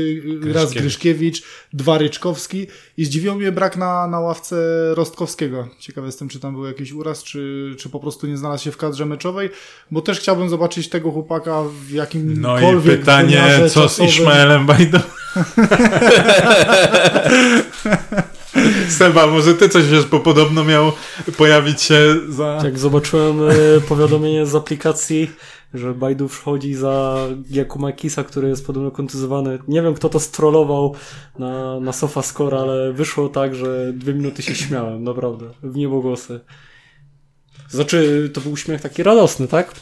[0.46, 4.56] y, raz Gryszkiewicz, dwa Ryczkowski i zdziwił mnie brak na, na ławce
[4.94, 5.68] Rostkowskiego.
[5.78, 8.76] Ciekawy jestem, czy tam był jakiś uraz, czy, czy po prostu nie znalazł się w
[8.76, 9.50] kadrze meczowej,
[9.90, 13.98] bo też chciałbym zobaczyć tego chłopaka w No jakimkolwiek i pytanie, co z.
[13.98, 14.98] Ismaelem Bajdą?
[18.88, 20.92] Seba, może ty coś wiesz, bo podobno miał
[21.36, 22.58] pojawić się za...
[22.64, 23.54] Jak zobaczyłem e,
[23.88, 25.30] powiadomienie z aplikacji,
[25.74, 29.58] że Baidu wchodzi za Jakuma Kisa, który jest podobno kontuzowany.
[29.68, 30.94] Nie wiem, kto to strollował
[31.38, 36.40] na, na SofaScore, ale wyszło tak, że dwie minuty się śmiałem, naprawdę, w niebogłosy.
[37.70, 39.74] Znaczy, to był uśmiech taki radosny, tak?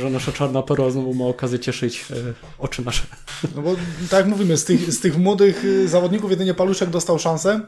[0.00, 2.14] Że nasza czarna perła znowu ma okazję cieszyć e,
[2.58, 3.02] oczy nasze.
[3.56, 3.74] No bo
[4.10, 7.60] tak jak mówimy, z tych, z tych młodych y, zawodników jedynie Paluszek dostał szansę.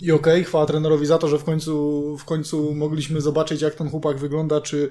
[0.00, 3.74] I okej, okay, chwała trenerowi za to, że w końcu, w końcu mogliśmy zobaczyć, jak
[3.74, 4.90] ten chłopak wygląda, czy...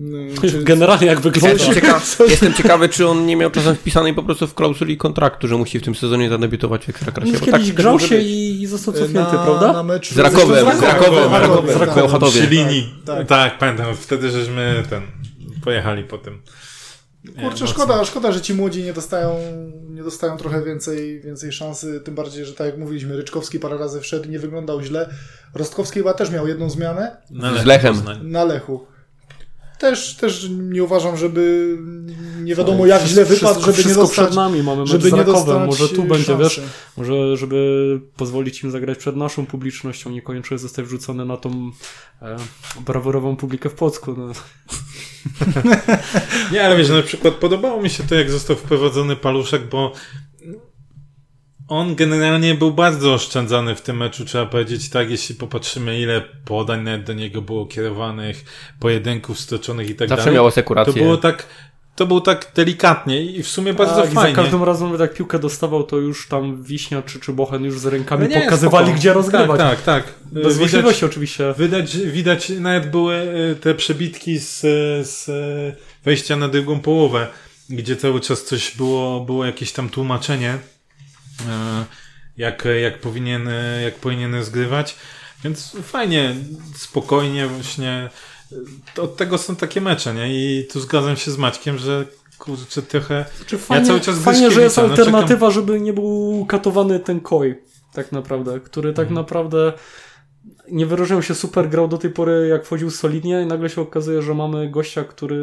[0.00, 1.50] mm, czy Generalnie jak wygląda.
[1.50, 5.48] Jestem, ciekaw, jestem ciekawy, czy on nie miał czasem wpisanej po prostu w klauzuli kontraktu,
[5.48, 7.32] że musi w tym sezonie zadebiutować w Ekstraklasie.
[7.32, 9.72] No, kiedyś tak, grał się i, i został cofnięty, na, prawda?
[9.72, 12.94] Na meczu z Rakowem, z Rakowem, z Rakowem, Przy linii.
[13.04, 13.28] Tak, tak.
[13.28, 13.96] tak, pamiętam.
[13.96, 15.02] Wtedy żeśmy ten,
[15.64, 16.42] pojechali po tym.
[17.32, 19.38] Kurczę, szkoda, szkoda, że ci młodzi nie dostają,
[19.88, 24.00] nie dostają trochę więcej, więcej szansy, tym bardziej, że tak jak mówiliśmy, Ryczkowski parę razy
[24.00, 25.08] wszedł, nie wyglądał źle.
[25.54, 27.16] Rostkowski chyba też miał jedną zmianę.
[27.30, 28.02] Na z Lechem.
[28.22, 28.86] Na Lechu.
[29.78, 31.76] Też, też nie uważam, żeby
[32.42, 35.66] nie wiadomo jak źle wypadł, żeby wszystko nie dostać, przed nami, mamy żeby nie dostać
[35.66, 36.42] może tu będzie, szansy.
[36.42, 36.60] wiesz,
[36.96, 41.70] może żeby pozwolić im zagrać przed naszą publicznością, niekoniecznie zostać wrzucony na tą
[42.22, 42.36] e,
[42.80, 44.14] brawurową publikę w Płocku.
[44.18, 44.32] No.
[46.52, 49.92] nie, ale wiesz, na przykład podobało mi się to, jak został wprowadzony paluszek, bo
[51.68, 56.82] on generalnie był bardzo oszczędzany w tym meczu, trzeba powiedzieć tak, jeśli popatrzymy, ile podań
[56.82, 58.44] nawet do niego było kierowanych,
[58.80, 60.34] pojedynków stoczonych i tak Zawsze dalej.
[60.34, 60.92] miał asekurację.
[60.92, 61.46] To było tak,
[61.96, 64.36] to było tak delikatnie i w sumie bardzo tak, fajnie.
[64.36, 67.86] za każdym razem, jak piłkę dostawał, to już tam Wiśnia czy, czy Bochen już z
[67.86, 68.98] rękami No nie, pokazywali, spoko.
[68.98, 69.58] gdzie rozgrywać.
[69.58, 70.14] Tak, tak, tak.
[70.42, 71.54] Bez wątpliwości oczywiście.
[71.58, 74.60] Widać, widać, nawet były e, te przebitki z,
[75.08, 77.26] z e, wejścia na drugą połowę,
[77.70, 80.58] gdzie cały czas coś było, było jakieś tam tłumaczenie, e,
[82.36, 83.48] jak, jak, powinien,
[83.84, 84.96] jak powinien zgrywać.
[85.44, 86.34] Więc fajnie,
[86.76, 88.10] spokojnie właśnie.
[88.98, 90.34] Od tego są takie mecze, nie?
[90.34, 92.04] I tu zgadzam się z Maćkiem, że
[92.38, 93.24] kurczę, trochę.
[93.46, 95.52] Czy fajnie, ja cały czas fajnie że jest no, alternatywa, czekam...
[95.52, 97.54] żeby nie był katowany ten koi,
[97.92, 99.14] tak naprawdę, który tak Mhm.
[99.14, 99.72] naprawdę
[100.70, 104.22] nie wyróżniał się super, grał do tej pory jak wchodził solidnie i nagle się okazuje,
[104.22, 105.36] że mamy gościa, który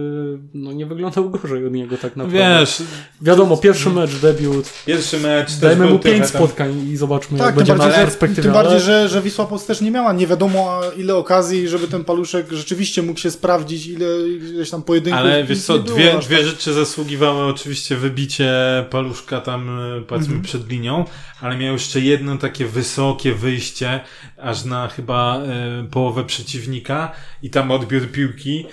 [0.54, 2.60] no, nie wyglądał gorzej od niego tak naprawdę.
[2.60, 2.84] Wiesz,
[3.22, 4.66] Wiadomo, pierwszy mecz, debiut.
[4.86, 5.56] pierwszy mecz.
[5.56, 6.28] Dajmy mu pięć tam...
[6.28, 8.44] spotkań i zobaczmy, Tak, jak tym będzie bardziej, na że, perspektywie.
[8.44, 11.88] tym bardziej ale- że, że Wisła Płock też nie miała nie wiadomo ile okazji, żeby
[11.88, 15.20] ten paluszek rzeczywiście mógł się sprawdzić, ile ileś tam pojedynków.
[15.22, 16.46] Ale wiesz co, nie było dwie, dwie tak.
[16.46, 18.52] rzeczy zasługiwały oczywiście wybicie
[18.90, 20.42] paluszka tam e, powiedzmy Mhm.
[20.44, 21.06] przed linią,
[21.42, 24.00] ale miał jeszcze jedno takie wysokie wyjście
[24.38, 27.12] aż na chyba e, połowę przeciwnika
[27.44, 28.66] i tam odbiór piłki.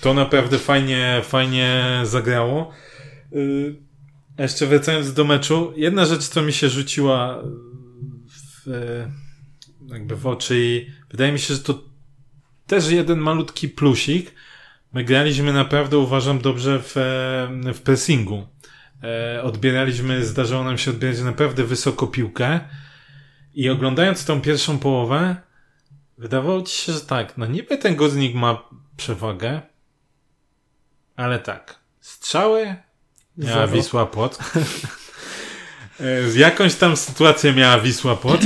[0.00, 2.72] To naprawdę fajnie, fajnie zagrało.
[4.38, 7.42] A jeszcze wracając do meczu, jedna rzecz, co mi się rzuciła
[8.28, 9.12] w, e,
[9.92, 11.84] jakby w oczy i wydaje mi się, że to
[12.66, 14.32] też jeden malutki plusik.
[14.92, 18.46] My graliśmy naprawdę, uważam, dobrze w, e, w pressingu.
[19.02, 22.60] E, Odbieraliśmy, zdarzało nam się odbierać naprawdę wysoko piłkę
[23.54, 25.36] i oglądając tą pierwszą połowę,
[26.18, 29.60] wydawało ci się, że tak, no niby ten górnik ma przewagę,
[31.16, 32.76] ale tak, strzały
[33.36, 33.66] miała.
[33.66, 34.42] Wisła Płock.
[36.28, 38.44] Z jakąś tam sytuację miała Wisła Płock.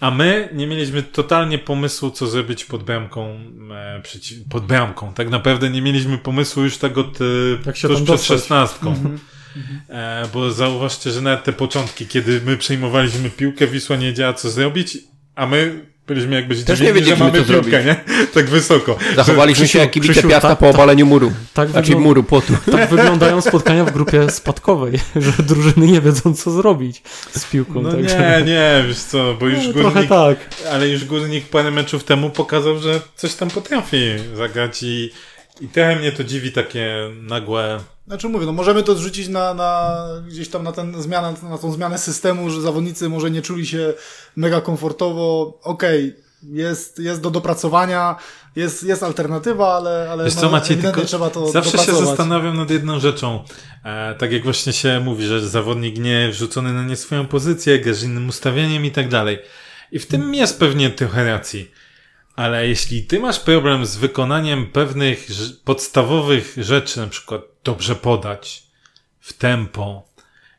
[0.00, 3.40] A my nie mieliśmy totalnie pomysłu, co zrobić pod bramką,
[3.74, 5.14] e, przeciw, pod bramką.
[5.14, 7.18] Tak naprawdę nie mieliśmy pomysłu już tak od
[7.66, 8.94] e, się tuż przed szesnastką.
[9.88, 14.50] E, bo zauważcie, że nawet te początki, kiedy my przejmowaliśmy piłkę, Wisła nie wiedziała co
[14.50, 14.98] zrobić,
[15.34, 17.72] a my byliśmy jakby zdziwieni, że mamy piłkę, zrobić.
[17.72, 17.96] nie?
[18.34, 18.96] Tak wysoko.
[19.16, 20.74] Zachowaliśmy się jak kibice Piasta tak, po tak.
[20.74, 21.32] obaleniu muru.
[21.54, 22.52] Tak, Znaczy muru, płotu.
[22.72, 27.82] tak wyglądają spotkania w grupie spadkowej, że drużyny nie wiedzą, co zrobić z piłką.
[27.82, 28.18] No także...
[28.18, 30.36] nie, nie, wiesz co, bo już No, górnik, tak.
[30.72, 34.02] ale już górnik parę meczów temu pokazał, że coś tam potrafi
[34.34, 35.10] zagrać i,
[35.60, 39.98] i trochę mnie to dziwi takie nagłe Znaczy mówię, no możemy to zrzucić na, na
[40.28, 43.94] gdzieś tam na ten zmianę, na tą zmianę systemu, że zawodnicy może nie czuli się
[44.36, 45.58] mega komfortowo.
[45.62, 46.16] Okej,
[46.52, 48.16] jest, jest do dopracowania,
[48.56, 51.94] jest, jest alternatywa, ale, ale Wiesz no, co, Maciej, ewidentnie tylko trzeba to zawsze się
[51.94, 53.44] zastanawiam nad jedną rzeczą.
[53.84, 57.94] E, tak jak właśnie się mówi, że zawodnik nie wrzucony na nie swoją pozycję, gra
[57.94, 59.38] z innym ustawieniem i tak dalej.
[59.92, 61.70] I w tym jest pewnie trochę racji.
[62.36, 65.26] Ale jeśli ty masz problem z wykonaniem pewnych
[65.64, 68.62] podstawowych rzeczy, na przykład dobrze podać,
[69.20, 70.02] w tempo,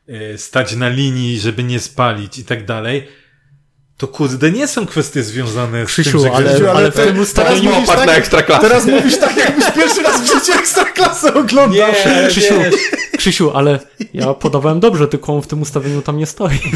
[0.08, 3.08] y, stać na linii, żeby nie spalić i tak dalej,
[3.96, 7.20] to kurde, nie są kwestie związane z Krzysiu, tym, że ale- grasz- ale w tym
[7.20, 8.60] ustawieniu- mówisz Patrz na ekstraklasę.
[8.68, 11.72] Teraz mówisz tak, jakbyś pierwszy raz w życiu ekstraklasę oglądał.
[11.72, 12.74] Nie, ale Krzysiu, wiesz,
[13.18, 13.78] Krzysiu, ale
[14.14, 16.58] ja podawałem dobrze, tylko on w tym ustawieniu tam nie stoi.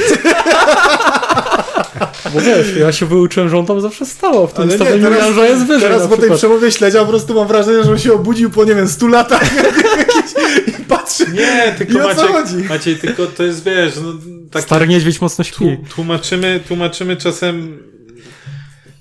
[2.35, 4.75] Bo wiesz, ja się wyuczyłem, że on tam zawsze stał, a w tym Ale nie,
[4.83, 7.91] ustawieniu teraz- Janża jest wyżej Teraz po tej przemowie śledzia po prostu mam wrażenie, że
[7.91, 9.43] on się obudził po, nie wiem, 100 latach
[10.81, 11.27] i patrzy.
[11.33, 12.69] Nie, tylko I o co Maciej, chodzi?
[12.69, 14.13] Maciej, tylko to jest, wiesz, no,
[14.51, 15.57] tak Stary niedźwiedź mocno śpi.
[15.65, 17.79] tłu- tłumaczymy, tłumaczymy czasem,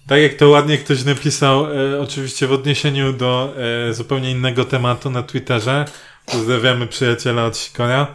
[0.08, 3.54] tak jak to ładnie ktoś napisał, e, oczywiście w odniesieniu do
[3.90, 5.86] e, zupełnie innego tematu na Twitterze.
[6.26, 8.08] Pozdrawiamy przyjaciela od Sikora.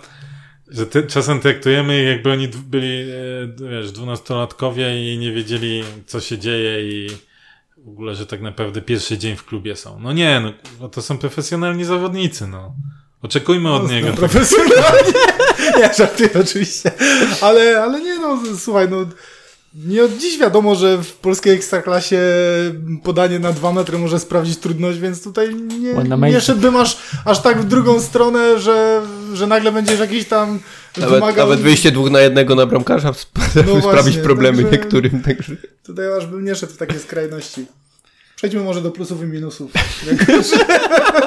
[0.68, 6.20] Że te, czasem traktujemy ich, jakby oni byli, e, wiesz, dwunastolatkowie i nie wiedzieli, co
[6.20, 7.08] się dzieje i
[7.76, 10.00] w ogóle, że tak naprawdę pierwszy dzień w klubie są.
[10.00, 12.74] No nie, no, bo to są profesjonalni zawodnicy, no.
[13.22, 14.08] Oczekujmy od niego.
[14.08, 15.12] No, profesjonalnie.
[15.78, 16.92] nie, żartuję oczywiście.
[17.40, 19.06] Ale, ale nie no, słuchaj, no
[19.74, 22.18] nie od dziś wiadomo, że w polskiej ekstraklasie
[23.02, 27.62] podanie na dwa metry może sprawdzić trudność, więc tutaj nie, nie szedłbym aż, aż tak
[27.62, 29.02] w drugą stronę, że,
[29.36, 30.60] że nagle będziesz jakiś tam
[30.96, 31.46] Nawet, wymagał...
[31.48, 35.22] nawet wyjście dwóch na jednego na bramkarza sp- No sprawić właśnie, problemy także- niektórym.
[35.22, 35.56] Także.
[35.86, 37.66] Tutaj aż bym nie szedł w takie skrajności.
[38.36, 39.70] Przejdźmy może do plusów i minusów.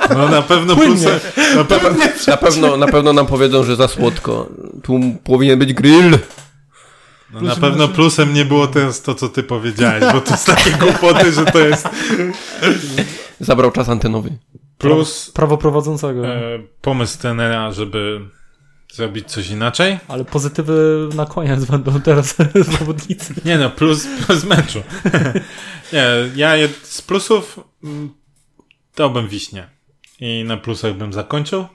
[0.10, 1.20] No na pewno plusem,
[1.56, 1.90] na, pewno,
[2.28, 4.50] Na pewno, na pewno nam powiedzą, że za słodko.
[4.84, 6.18] Tu powinien być grill.
[7.34, 10.72] no, na pewno plusem nie było teraz to, co ty powiedziałeś, bo to jest takie
[10.86, 11.88] głupoty, że to jest
[13.40, 14.30] Zabrał czas antenowy.
[14.78, 16.28] Plus Prawo prowadzącego.
[16.28, 18.30] e, pomysł trenera, żeby
[18.94, 20.00] zrobić coś inaczej.
[20.08, 22.36] Ale pozytywy na koniec będą teraz
[22.80, 23.34] zawodnicy.
[23.46, 24.84] Nie no, plus, plus meczu.
[25.94, 28.14] nie, ja z plusów mm,
[28.96, 29.70] dałbym wiśnie.
[30.20, 31.68] I na plusach bym zakończył.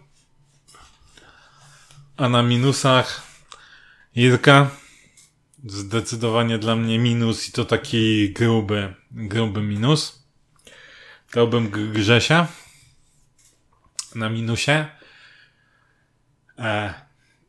[2.16, 3.22] A na minusach
[4.14, 4.70] Irka.
[5.66, 10.22] Zdecydowanie dla mnie minus i to taki gruby, gruby minus.
[11.34, 12.46] Dałbym Grzesia
[14.14, 14.86] na minusie.
[16.58, 16.94] E,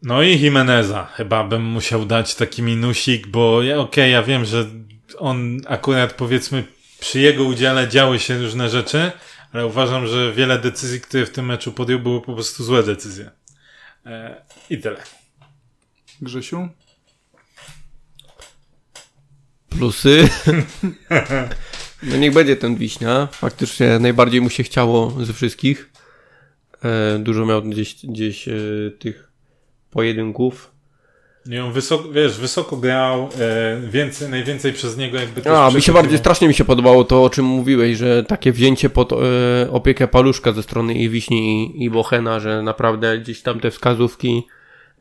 [0.01, 4.65] no i Jimeneza chyba bym musiał dać taki minusik, bo ja, okej, ja wiem, że
[5.17, 6.63] on akurat powiedzmy
[6.99, 9.11] przy jego udziale działy się różne rzeczy,
[9.53, 13.31] ale uważam, że wiele decyzji, które w tym meczu podjął, były po prostu złe decyzje.
[14.05, 15.03] E, I tyle.
[16.21, 16.69] Grzesiu?
[19.69, 20.29] Plusy.
[22.03, 23.27] No niech będzie ten wiśnia.
[23.31, 25.89] Faktycznie najbardziej mu się chciało ze wszystkich.
[26.83, 28.53] E, dużo miał gdzieś, gdzieś e,
[28.99, 29.31] tych
[29.91, 30.71] pojedynków.
[31.45, 35.93] Nie, on wysoko, wiesz, wysoko grał, e, więcej, najwięcej przez niego jakby A, mi się
[35.93, 39.15] bardziej, strasznie mi się podobało to, o czym mówiłeś, że takie wzięcie pod e,
[39.71, 44.43] opiekę paluszka ze strony i Wiśni i, i Bochena, że naprawdę gdzieś tam te wskazówki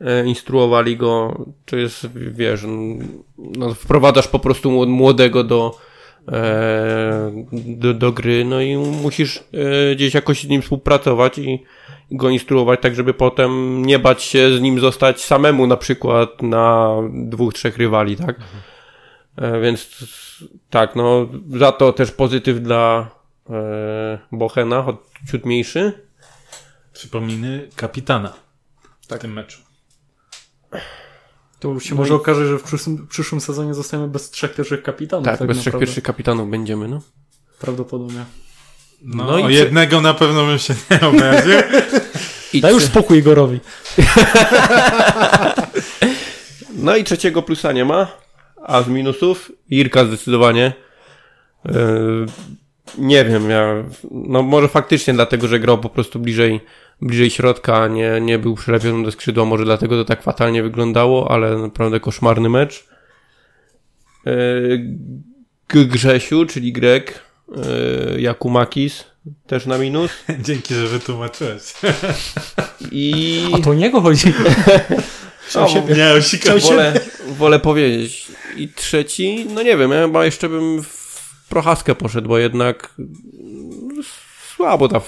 [0.01, 2.61] e, instruowali go, to jest, wiesz,
[3.37, 5.77] no, wprowadzasz po prostu młod- młodego do,
[7.51, 11.63] do, do gry, no i musisz e, gdzieś jakoś z nim współpracować i
[12.11, 16.95] go instruować tak, żeby potem nie bać się z nim zostać samemu na przykład na
[17.13, 18.35] dwóch, trzech rywali, tak?
[19.35, 20.05] E, więc
[20.69, 23.09] tak, no za to też pozytyw dla
[23.49, 24.95] e, Bochena, choć
[25.31, 26.07] ciut mniejszy.
[26.93, 28.33] Przypomnij kapitana
[29.01, 29.61] w tym meczu.
[31.63, 34.83] To się No może i- okaże, że w przyszłym, przyszłym sezonie zostajemy bez trzech pierwszych
[34.83, 35.25] kapitanów.
[35.25, 35.85] Tak, bez trzech naprawdę.
[35.85, 37.01] pierwszych kapitanów będziemy, no.
[37.59, 38.25] Prawdopodobnie.
[39.01, 41.53] No, No i o czy- jednego na pewno bym się nie obraził.
[42.53, 43.59] I Daj już spokój Igorowi.
[46.75, 48.07] No i trzeciego plusa nie ma,
[48.63, 50.73] a z minusów Irka zdecydowanie.
[51.65, 51.71] E,
[52.97, 53.73] nie wiem, ja,
[54.11, 56.61] no może faktycznie dlatego, że grał po prostu bliżej,
[57.03, 61.57] bliżej środka, nie, nie był przylepiony do skrzydła, może dlatego to tak fatalnie wyglądało, ale
[61.57, 62.87] naprawdę koszmarny mecz.
[64.27, 64.31] E,
[65.69, 67.19] G- Grzesiu, czyli Grek,
[67.55, 69.03] e, Jakumakis,
[69.47, 70.11] też na minus.
[70.47, 71.61] Dzięki, że wytłumaczyłeś.
[72.91, 74.33] I A to o niego chodzi.
[75.55, 76.55] O, Nie, osika.
[76.57, 78.27] wolę, wolę powiedzieć.
[78.57, 84.03] I trzeci, no nie wiem, ja chyba jeszcze bym w Prochaskę poszedł, bo jednak mm,
[84.55, 85.01] słabo ta,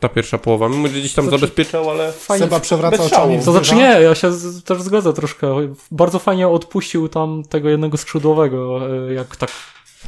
[0.00, 0.68] ta pierwsza połowa.
[0.68, 2.44] Mimo, że gdzieś tam Znaczy, zabezpieczał, ale Fajnie.
[2.46, 3.38] Seba przewraca oczami.
[3.44, 5.74] To znaczy nie, ja się z, też zgodzę troszkę.
[5.90, 9.50] Bardzo fajnie odpuścił tam tego jednego skrzydłowego, e, jak tak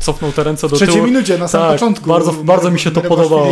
[0.00, 1.06] cofnął te ręce W do trzeciej tyłu.
[1.06, 2.08] minucie, na samym Tak, początku.
[2.08, 3.46] bardzo- bardzo mi się to podobało.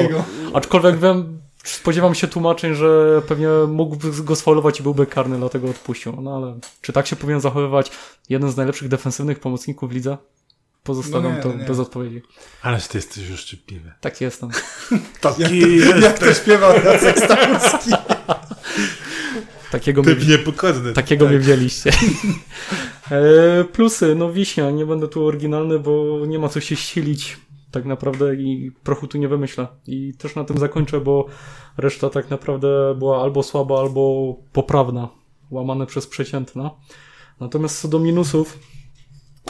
[0.54, 6.12] Aczkolwiek wiem, spodziewam się tłumaczeń, że pewnie mógłby go sfaulować i byłby karny, dlatego odpuścił.
[6.22, 7.90] No ale czy tak się powinien zachowywać
[8.28, 10.16] jeden z najlepszych defensywnych pomocników w lidze?
[10.84, 11.64] Pozostawiam No nie, to nie.
[11.64, 12.22] bez odpowiedzi.
[12.62, 13.92] Ależ ty jesteś już szczypliwy.
[14.00, 14.50] Tak jestem.
[15.20, 17.90] Taki Jak to śpiewa Jacek Stachurski.
[19.70, 20.92] Takiego mnie, typ niepokorny.
[20.92, 21.90] takiego mnie wzięliście.
[23.10, 27.36] e, plusy, no wiśnia, nie będę tu oryginalny, bo nie ma co się silić
[27.70, 29.66] tak naprawdę i prochu tu nie wymyślę.
[29.86, 31.26] I też na tym zakończę, bo
[31.76, 35.08] reszta tak naprawdę była albo słaba, albo poprawna.
[35.50, 36.70] Łamane przez przeciętna.
[37.40, 38.58] Natomiast co do minusów,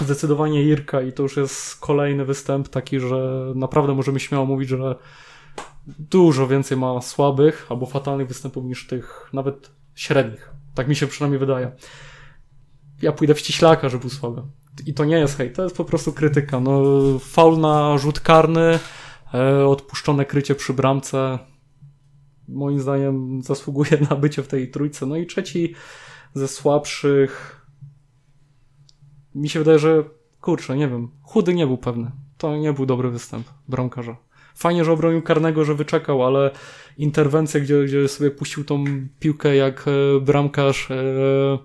[0.04, 4.96] zdecydowanie Irka i to już jest kolejny występ taki, że naprawdę możemy śmiało mówić, że
[5.98, 10.50] dużo więcej ma słabych albo fatalnych występów niż tych nawet średnich.
[10.75, 11.72] Tak mi się przynajmniej wydaje.
[13.02, 14.42] Ja pójdę w ściślaka, że był słaby.
[14.87, 16.60] I to nie jest hej, to jest po prostu krytyka.
[16.60, 16.83] No,
[17.18, 18.79] faul na rzut karny,
[19.35, 21.38] e, odpuszczone krycie przy bramce.
[22.48, 25.06] Moim zdaniem zasługuje na bycie w tej trójce.
[25.06, 25.75] No i trzeci
[26.35, 27.60] ze słabszych.
[29.35, 30.04] Mi się wydaje, że
[30.40, 31.08] kurczę, nie wiem.
[31.22, 32.10] Chudy nie był pewny.
[32.38, 34.16] To nie był dobry występ bramkarza.
[34.54, 36.50] Fajnie, że obronił karnego, że wyczekał, ale
[36.98, 38.85] interwencja, gdzie, gdzie sobie puścił tą
[39.20, 40.90] piłkę jak e, bramkarz.
[40.90, 41.58] E,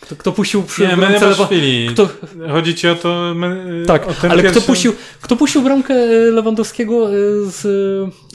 [0.00, 1.88] kto, kto puścił przy Nie, bramce lewa- chwili.
[1.88, 2.08] kto,
[2.52, 3.32] Chodzi ci o to...
[3.36, 7.12] My, tak, o ale kto, pierwszy- puścił, kto puścił bramkę e, Lewandowskiego e,
[7.44, 7.60] z,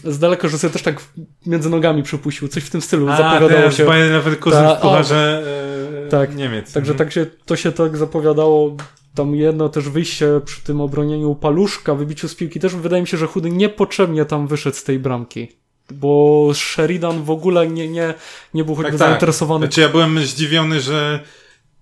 [0.04, 1.02] z daleka, że sobie też tak
[1.46, 3.86] między nogami przypuścił, coś w tym stylu A, zapowiadało się.
[3.86, 6.36] Bayer Leverkusen Ta- w pucharze e, Tak.
[6.36, 6.74] Niemiec.
[6.74, 6.98] Także Mhm.
[7.10, 8.76] tak się, to się tak zapowiadało.
[9.16, 13.18] Tam jedno też wyjście przy tym obronieniu paluszka, wybiciu z piłki, też wydaje mi się,
[13.18, 15.48] że Chudy niepotrzebnie tam wyszedł z tej bramki.
[15.92, 18.14] Bo Sheridan w ogóle nie, nie,
[18.54, 19.08] nie był choćby Tak, tak.
[19.10, 19.66] zainteresowany.
[19.66, 21.20] Znaczy ja byłem zdziwiony, że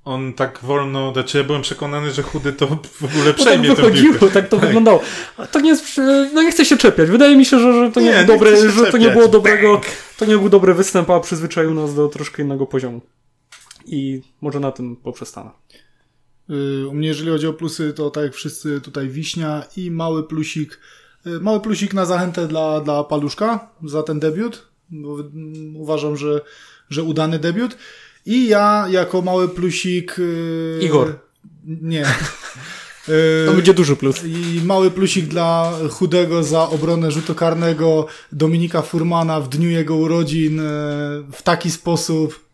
[0.06, 3.70] on tak wolno, znaczy ja byłem przekonany, że chudy to w ogóle Bo tak przejmie
[3.70, 4.34] tę wychodziło, piłkę.
[4.34, 4.66] tak to Tak.
[4.66, 5.02] wyglądało.
[5.38, 5.98] A to nie jest,
[6.34, 7.10] no nie chcę się czepiać.
[7.10, 9.82] Wydaje mi się, że, że to nie, Nie, nie dobre, że to nie było dobrego,
[10.18, 13.02] to nie był dobry występ, a przyzwyczaił nas do troszkę innego poziomu.
[13.86, 15.50] I może na tym poprzestanę.
[16.50, 20.24] Y, U mnie, jeżeli chodzi o plusy, to tak jak wszyscy tutaj wiśnia i mały
[20.24, 20.80] plusik.
[21.28, 24.68] y, Mały plusik na zachętę dla, dla Paluszka za ten debiut.
[24.90, 26.42] Bo mm, uważam, że,
[26.90, 27.78] że udany debiut.
[28.26, 30.20] I ja jako mały plusik.
[30.20, 31.20] y, Igor.
[31.66, 32.06] Nie.
[33.46, 34.24] To będzie duży plus.
[34.26, 40.62] I mały plusik dla Chudego za obronę rzutu karnego Dominika Furmana w dniu jego urodzin
[41.32, 42.49] w taki sposób.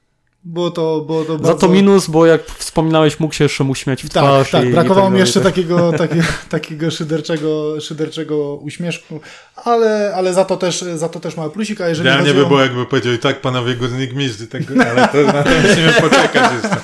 [0.48, 1.68] Było to, było to Za bardzo...
[1.68, 4.52] to minus, bo jak wspominałeś, mógł się jeszcze mu śmiać w twarz.
[4.52, 4.70] Tak, tak.
[4.70, 5.54] i- Brakowało i mi tak jeszcze dalej.
[5.54, 9.20] takiego, takiego, takiego szyderczego, szyderczego uśmieszku,
[9.56, 12.46] ale, ale za, to też, za to też mały plusik, a jeżeli Idealnie chodzi by
[12.46, 15.94] o, było, jakby powiedział i tak panowie górnik mistrz, tak, ale to na to musimy
[16.10, 16.78] poczekać jeszcze.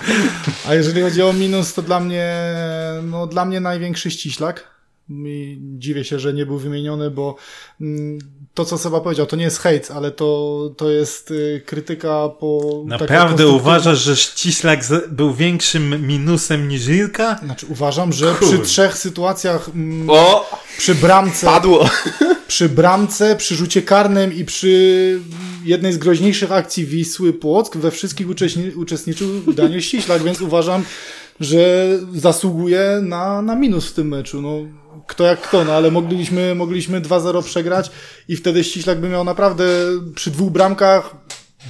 [0.68, 2.36] a jeżeli chodzi o minus, to dla mnie,
[3.04, 4.72] no dla mnie największy ściślak.
[5.12, 7.36] I dziwię się, że nie był wymieniony, bo
[7.82, 8.20] mm,
[8.54, 12.84] to, co Seba powiedział, to nie jest hejt, ale to, to jest y, krytyka po...
[12.86, 17.40] Naprawdę uważasz, że Ściślak był większym minusem niż Ilka?
[17.46, 18.58] Znaczy uważam, że Kurde.
[18.58, 20.50] przy trzech sytuacjach, mm, O!
[20.78, 21.46] przy bramce...
[21.46, 21.90] Padło!
[22.48, 25.20] przy bramce, przy rzucie karnym i przy
[25.64, 30.84] jednej z groźniejszych akcji Wisły Płock we wszystkich uczestni- uczestniczył Daniel Ściślak, więc uważam,
[31.40, 34.42] że zasługuje na, na minus w tym meczu.
[34.42, 34.50] No,
[35.08, 37.92] kto jak kto, no ale mogliśmy, mogliśmy 2-0 przegrać
[38.28, 39.64] i wtedy Ściślak by miał naprawdę
[40.16, 41.16] przy dwóch bramkach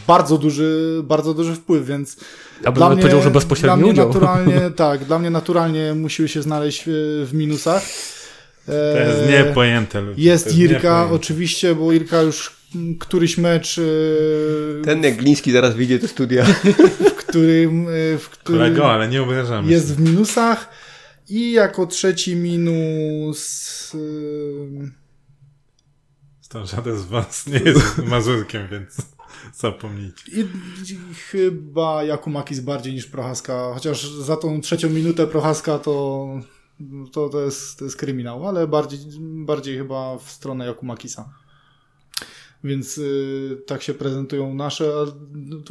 [0.08, 2.18] bardzo duży, bardzo duży wpływ, więc
[2.66, 4.08] Ja bym nawet powiedział, że dla bezpośredni mnie udział.
[4.08, 7.84] naturalnie, tak, dla mnie naturalnie musiły się znaleźć w, w minusach.
[8.66, 10.02] To jest niepojęte.
[10.02, 10.16] ludzie.
[10.16, 11.14] To Jest Irka, niepojęte.
[11.16, 12.52] oczywiście, bo Irka już
[13.00, 16.44] któryś mecz, yy, Ten jak Gliński zaraz wyjdzie do studia.
[17.10, 17.86] w którym,
[18.20, 19.94] w którym Kolego, ale nie obrażamy jest się.
[19.94, 20.70] w minusach.
[21.32, 23.92] I jako trzeci minus.
[23.94, 24.92] Yy,
[26.50, 28.98] Tam żaden z was nie jest mazurkiem, więc
[29.62, 30.32] zapomnijcie.
[30.32, 30.40] i,
[30.92, 36.28] i chyba Jakumakis bardziej niż Prochaska, chociaż za tą trzecią minutę Prochaska to,
[37.12, 41.34] to, to, jest, to jest kryminał, ale bardziej, bardziej chyba w stronę Jakumakisa.
[42.64, 44.86] Więc y, tak się prezentują nasze.
[44.86, 45.05] A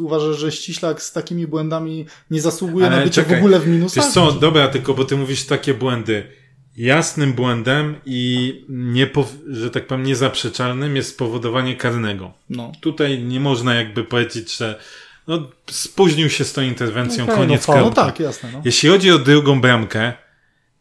[0.03, 3.69] uważasz, że ściślak z takimi błędami nie zasługuje Ale na bycie czekaj, w ogóle w
[3.69, 4.05] minusach?
[4.05, 6.25] Wiesz co, dobra, tylko bo ty mówisz takie błędy.
[6.77, 9.11] Jasnym błędem i nie,
[9.47, 12.33] że tak powiem, niezaprzeczalnym jest spowodowanie karnego.
[12.51, 12.73] No.
[12.81, 14.81] Tutaj nie można jakby powiedzieć, że
[15.27, 18.51] no, spóźnił się z tą interwencją, Okej, koniec no, No tak, jasne.
[18.53, 18.63] No.
[18.65, 20.13] Jeśli chodzi o drugą bramkę,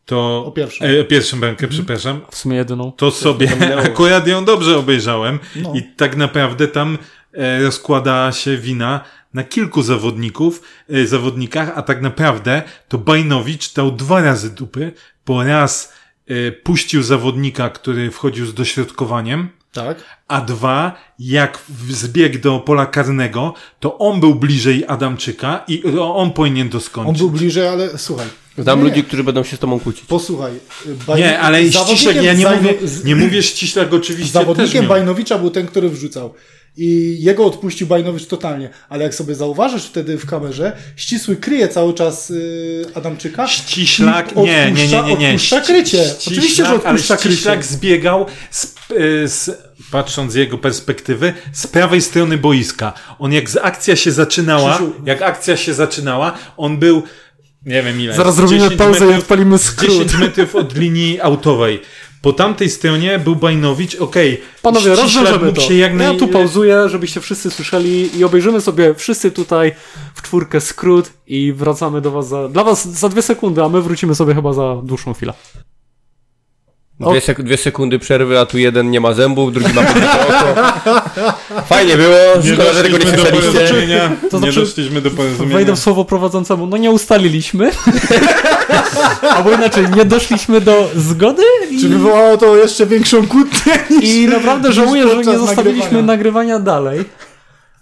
[0.10, 0.46] to...
[0.46, 0.86] O pierwszą.
[0.86, 2.22] E, pierwszą bramkę, przepraszam.
[2.32, 2.92] W sumie jedyną.
[2.92, 3.50] To sobie
[3.86, 5.74] akurat ją dobrze obejrzałem No.
[5.76, 6.98] i tak naprawdę tam
[7.34, 9.02] e, rozkłada się wina
[9.34, 14.92] na kilku zawodników, e, zawodnikach, a tak naprawdę to Bajnowicz dał dwa razy dupy,
[15.26, 15.94] bo raz
[16.28, 19.98] e, puścił zawodnika, który wchodził z dośrodkowaniem, Tak.
[20.28, 26.32] a dwa, jak w- zbiegł do pola karnego, to on był bliżej Adamczyka i on
[26.34, 28.28] powinien to On był bliżej, ale słuchaj.
[28.64, 30.06] Znam Nie, ludzi, którzy będą się z tobą kłócić.
[30.06, 30.52] Posłuchaj.
[30.88, 31.20] y, Baj...
[31.22, 32.74] Nie, ale ściślak, ja nie Zajno- mówię,
[33.06, 34.88] nie mówię ściślak oczywiście Zawodnikiem.
[34.88, 36.34] Bajnowicza był ten, który wrzucał.
[36.78, 38.70] I jego odpuścił Bajnowicz totalnie.
[38.90, 43.48] Ale jak sobie zauważysz wtedy w kamerze, ścisły kryje cały czas y, Adamczyka.
[43.48, 45.28] Ściślak, i nie, nie, nie, nie, nie.
[45.28, 45.98] Odpuszcza krycie.
[45.98, 47.74] Ści- Oczywiście, że ściślak, odpuszcza ale ściślak krycie.
[47.76, 49.50] zbiegał, z, y, z,
[49.92, 52.94] patrząc z jego perspektywy, z prawej strony boiska.
[53.20, 54.94] On jak z akcja się zaczynała, Krzysiu.
[55.06, 57.04] jak akcja się zaczynała, on był,
[57.66, 58.14] nie wiem ile.
[58.16, 59.90] Zaraz zrobimy 10 pauzę i metrów- odpalimy z skrót.
[59.90, 61.82] 10 metrów od linii autowej.
[62.22, 64.42] Po tamtej stronie był Bajnowicz, okej.
[64.62, 65.74] Panowie, ściślak rozwiążemy to.
[65.74, 66.18] Ja naj...
[66.18, 69.72] tu pauzuję, żebyście wszyscy słyszeli i obejrzymy sobie wszyscy tutaj
[70.16, 73.82] w czwórkę skrót i wracamy do was za, dla was za dwie sekundy, a my
[73.82, 75.34] wrócimy sobie chyba za dłuższą chwilę.
[77.00, 80.56] Dwie, sek- dwie sekundy przerwy, a tu jeden nie ma zębów, drugi ma podbite oko.
[81.70, 83.52] Fajnie było, Nie szkoda, że tego nie do słyszeliście.
[83.52, 84.12] porozumienia.
[84.32, 85.56] To Nie znaczy- doszliśmy do porozumienia.
[85.56, 86.68] Wejdę w słowo prowadzącemu.
[86.68, 87.72] No nie ustaliliśmy.
[89.36, 94.10] Albo inaczej, nie doszliśmy do zgody i, Czy wywołało to jeszcze większą kłótnię niż...
[94.10, 96.06] i naprawdę żałuję, że nie zostawiliśmy nagrywania.
[96.08, 97.06] nagrywania dalej.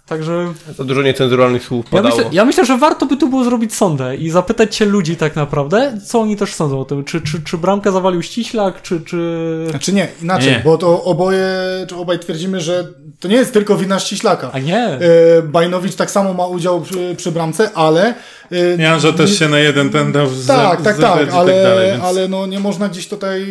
[0.08, 2.16] Także Za dużo niecenzuralnych słów ja padało.
[2.16, 5.36] myślę, ja myślę, że warto by tu było zrobić sondę i zapytać się ludzi tak
[5.36, 7.04] naprawdę, co oni też sądzą o tym.
[7.04, 9.00] Czy, czy, czy bramkę zawalił ściślak, czy...
[9.00, 9.66] czy...
[9.70, 10.60] Znaczy nie, inaczej, Nie.
[10.64, 11.48] bo to oboje,
[11.88, 12.88] czy obaj twierdzimy, że
[13.20, 14.50] to nie jest tylko wina ściślaka.
[14.52, 14.78] A nie.
[14.86, 14.98] E,
[15.42, 18.14] Bajnowicz tak samo ma udział przy, przy bramce, ale...
[18.52, 21.62] e, Janżo też się na jeden ten dał z Tak, tak, tak, i ale, tak
[21.62, 22.04] dalej, więc...
[22.04, 23.46] ale no nie można gdzieś tutaj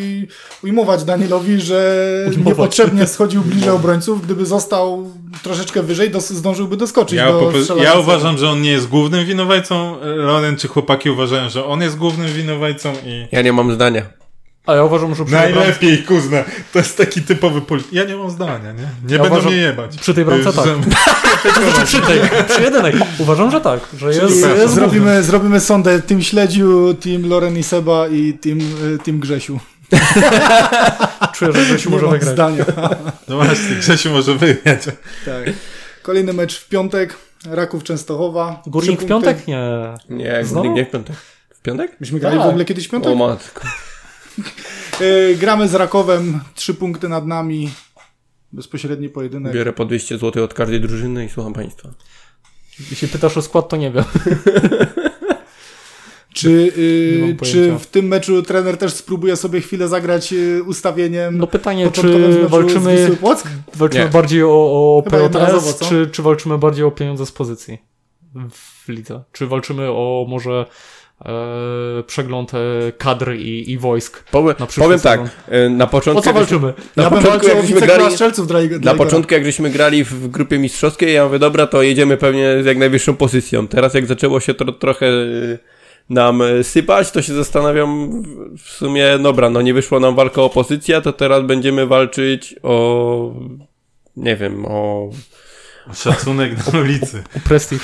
[0.64, 2.46] ujmować Danielowi, że Ujmować.
[2.48, 4.26] niepotrzebnie schodził bliżej obrońców.
[4.26, 5.08] Gdyby został
[5.44, 7.52] troszeczkę wyżej, dos- zdążyłby doskoczyć Ja, do
[7.84, 9.96] ja uważam, że on nie jest głównym winowajcą.
[10.02, 13.28] Loren czy chłopaki uważają, że on jest głównym winowajcą i...
[13.32, 14.02] Ja nie mam zdania.
[14.66, 16.44] A ja uważam, że przy tej, bramce, Najlepiej, kuzna.
[16.74, 17.94] To jest taki typowy polityk.
[17.94, 18.88] Ja nie mam zdania, nie?
[19.08, 19.98] Nie Ja będą uważam- mnie jebać.
[19.98, 20.66] przy tej bramce tak.
[21.86, 22.20] przy tej,
[22.50, 22.94] przy jedynej.
[23.20, 24.68] Uważam, że tak, że jest, jest główny.
[24.68, 29.60] zrobimy, zrobimy sondę Team Śledziu, Team Loren i Seba i Team, y, team Grzesiu.
[31.34, 32.34] Czuję, że Grzesiu Nie może wygrać.
[32.34, 32.66] zdania.
[33.28, 34.86] No właśnie, Grzesiu może wygrać.
[35.26, 35.54] tak.
[36.08, 37.18] Kolejny mecz w piątek.
[37.46, 38.62] Raków Częstochowa.
[38.68, 39.48] Górnik w piątek?
[39.48, 39.68] Nie.
[40.10, 40.56] Nie, Znowu?
[40.56, 41.16] Górnik nie w piątek.
[41.50, 41.98] W piątek?
[42.00, 42.46] Myśmy grali Tak.
[42.46, 43.12] w ogóle kiedyś w piątek?
[43.12, 43.62] O matko.
[45.02, 47.72] Y, gramy z Rakowem, trzy punkty nad nami.
[48.52, 49.54] Bezpośredni pojedynek.
[49.54, 51.90] Biorę po 200 zł od każdej drużyny i słucham państwa.
[52.90, 54.04] Jeśli pytasz o skład, to nie wiem.
[56.38, 57.46] Czy, y, pojęcia.
[57.46, 62.02] czy w tym meczu trener też spróbuje sobie chwilę zagrać y, ustawieniem No pytanie, czy
[62.02, 64.06] walczymy, walczymy Nie.
[64.06, 65.04] bardziej o, o
[65.74, 65.86] co?
[65.86, 67.78] czy, czy walczymy bardziej o pieniądze z pozycji
[68.52, 69.24] w lidze?
[69.32, 70.66] Czy walczymy o może
[71.26, 72.58] e, przegląd e,
[72.98, 74.24] kadr i, i wojsk?
[74.32, 75.30] Powiem, powiem tak, sezon.
[75.50, 76.24] e, na O początku...
[76.24, 76.74] co jak żeśmy- walczymy?
[76.96, 79.46] Na ja bym początku, walczył jak o żeśmy grali- strzelców dla, dla Na początku, jak
[79.46, 83.68] żeśmy grali w grupie mistrzowskiej, ja mówię, dobra, to jedziemy pewnie z jak najwyższą pozycją.
[83.68, 85.08] Teraz jak zaczęło się to trochę
[86.10, 88.22] nam y, sypać, to się zastanawiam
[88.58, 93.34] w- sumie, dobra, no nie wyszła nam walka o pozycję, to teraz będziemy walczyć o,
[94.18, 95.10] nie wiem, o,
[95.94, 97.24] Szacunek na ulicy.
[97.38, 97.82] O prestiż.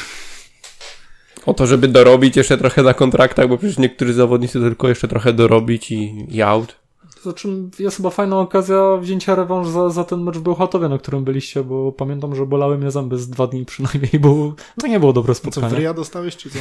[1.45, 5.33] o to, żeby dorobić jeszcze trochę na kontraktach, bo przecież niektórzy zawodnicy tylko jeszcze trochę
[5.33, 6.75] dorobić i, i out.
[7.23, 7.47] Znaczy,
[7.79, 11.63] jest chyba fajna okazja wzięcia rewanż za, za ten mecz w Bełchatowie, na którym byliście,
[11.63, 15.33] bo pamiętam, że bolały mnie zęby z dwa dni przynajmniej, bo to nie było dobre
[15.35, 15.75] Co, w spotkanie.
[15.75, 16.59] ryja dostałeś, czy co?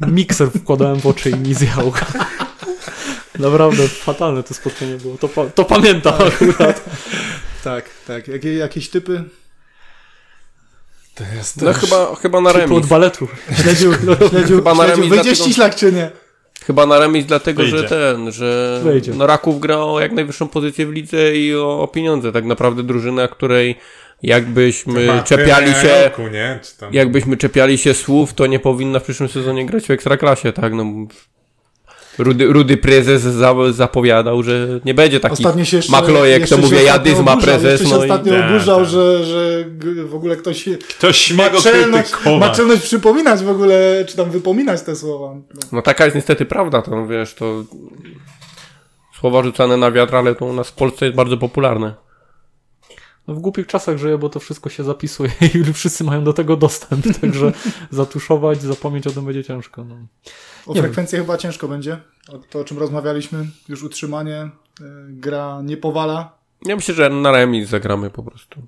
[0.00, 1.92] Nie, Mikser wkładałem w oczy i mi zjał.
[3.38, 5.16] Naprawdę fatalne to spotkanie było.
[5.18, 6.84] To, pa, to pamiętam akurat.
[7.64, 8.28] Tak, tak.
[8.28, 9.24] Jakie, jakieś typy?
[11.14, 12.86] To jest No chyba, chyba na Typu od remis.
[12.86, 13.28] baletu.
[13.62, 13.92] Śledził,
[14.30, 14.96] śledził, Chyba na śledził.
[14.96, 16.10] remis Wyjdzie dlatego- ściślak, czy nie?
[16.68, 17.78] Chyba na remis dlatego, Wyjdzie.
[17.78, 19.12] że ten, że Wyjdzie.
[19.14, 22.32] no Raków gra o jak najwyższą pozycję w lidze i o, o pieniądze.
[22.32, 23.76] Tak naprawdę drużyna, której
[24.22, 26.60] jakbyśmy Chyba czepiali się, Roku, nie?
[26.80, 26.94] Tam...
[26.94, 30.74] jakbyśmy czepiali się słów, to nie powinna w przyszłym sezonie grać w Ekstraklasie, tak?
[30.74, 30.84] No,
[32.18, 36.62] Rudy, Rudy prezes za, zapowiadał, że nie będzie taki Ostatnio się jeszcze, machlojek, jeszcze to
[36.62, 38.88] się mówię, jadyzma oburzał, prezes, Jeszcze się no i ostatnio Tak, oburzał, tak.
[38.88, 39.64] że, że
[40.04, 44.82] w ogóle ktoś się Ktoś ma czelność, ma czelność przypominać w ogóle, czy tam wypominać
[44.82, 45.34] te słowa.
[45.34, 45.60] No.
[45.72, 47.64] No taka jest niestety prawda, to wiesz, to
[49.20, 51.94] słowa rzucane na wiatr, ale to u nas w Polsce jest bardzo popularne.
[53.28, 56.56] No w głupich czasach żyję, bo to wszystko się zapisuje i wszyscy mają do tego
[56.56, 57.52] dostęp, także
[57.90, 59.84] zatuszować, zapomnieć o tym będzie ciężko.
[59.84, 59.96] No.
[60.66, 61.98] O Nie frekwencję chyba ciężko będzie.
[62.28, 64.42] O to, o czym rozmawialiśmy, już utrzymanie,
[64.80, 66.38] y, gra nie powala.
[66.64, 68.62] Ja myślę, że na remis zagramy po prostu.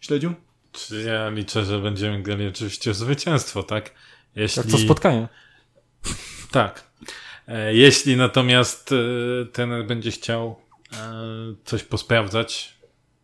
[0.00, 0.34] Śledził?
[0.72, 3.90] Czy ja liczę, że będziemy grali oczywiście zwycięstwo, tak?
[4.36, 4.62] Jeśli...
[4.62, 5.28] Jak to spotkanie?
[6.50, 6.90] Tak.
[7.48, 8.96] E, Jeśli natomiast e,
[9.46, 10.56] trener będzie chciał
[10.92, 10.96] e,
[11.64, 12.76] coś posprawdzać,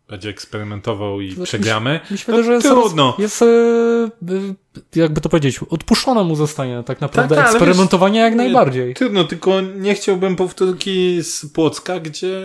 [0.09, 3.14] będzie eksperymentował i Znaczy, przegramy, Myślę, że jest, trudno.
[3.18, 4.54] jest e, e,
[4.96, 8.94] jakby to powiedzieć, odpuszczone mu zostanie tak naprawdę Tak, tak, eksperymentowanie jak nie- najbardziej.
[8.94, 12.40] Trudno, tylko nie chciałbym powtórki z Płocka, gdzie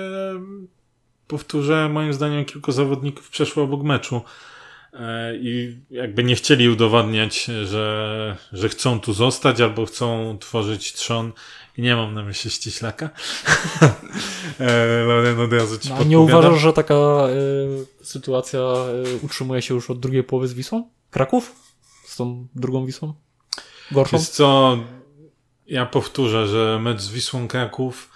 [1.28, 4.22] powtórzę, moim zdaniem kilku zawodników przeszło obok meczu
[5.34, 11.32] i jakby nie chcieli udowadniać, że, że chcą tu zostać albo chcą tworzyć trzon.
[11.78, 13.10] I nie mam na myśli ściślaka.
[14.60, 17.30] e, Loren od razu ci No, a nie uważasz, że taka e,
[18.04, 20.90] sytuacja e, utrzymuje się już od drugiej połowy z Wisłą?
[21.12, 21.56] Kraków?
[22.06, 23.14] Z tą drugą Wisłą?
[23.92, 24.18] Gorszą?
[24.18, 24.78] Wiesz co,
[25.68, 28.11] ja powtórzę, że mecz z Wisłą Kraków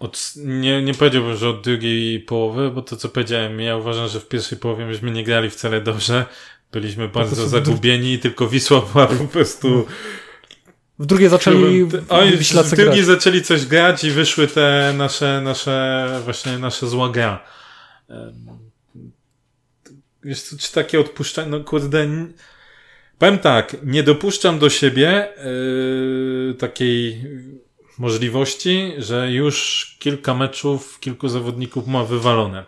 [0.00, 4.20] od, nie, nie powiedziałbym, że od drugiej połowy, bo to co powiedziałem, ja uważam, że
[4.20, 6.26] w pierwszej połowie myśmy nie grali wcale dobrze.
[6.72, 9.86] Byliśmy bardzo prostu- zagubieni tylko Wisła była po prostu
[10.98, 11.84] W drugiej zaczęli
[12.36, 17.44] Wiślacy w drugiej zaczęli coś grać i wyszły te nasze, nasze właśnie nasze zła gra.
[20.24, 22.08] Wiesz co, czy takie odpuszczanie, no kurde,
[23.18, 25.28] powiem tak, nie dopuszczam do siebie
[26.48, 27.24] yy, takiej
[28.00, 32.64] możliwości, że już kilka meczów, kilku zawodników ma wywalone.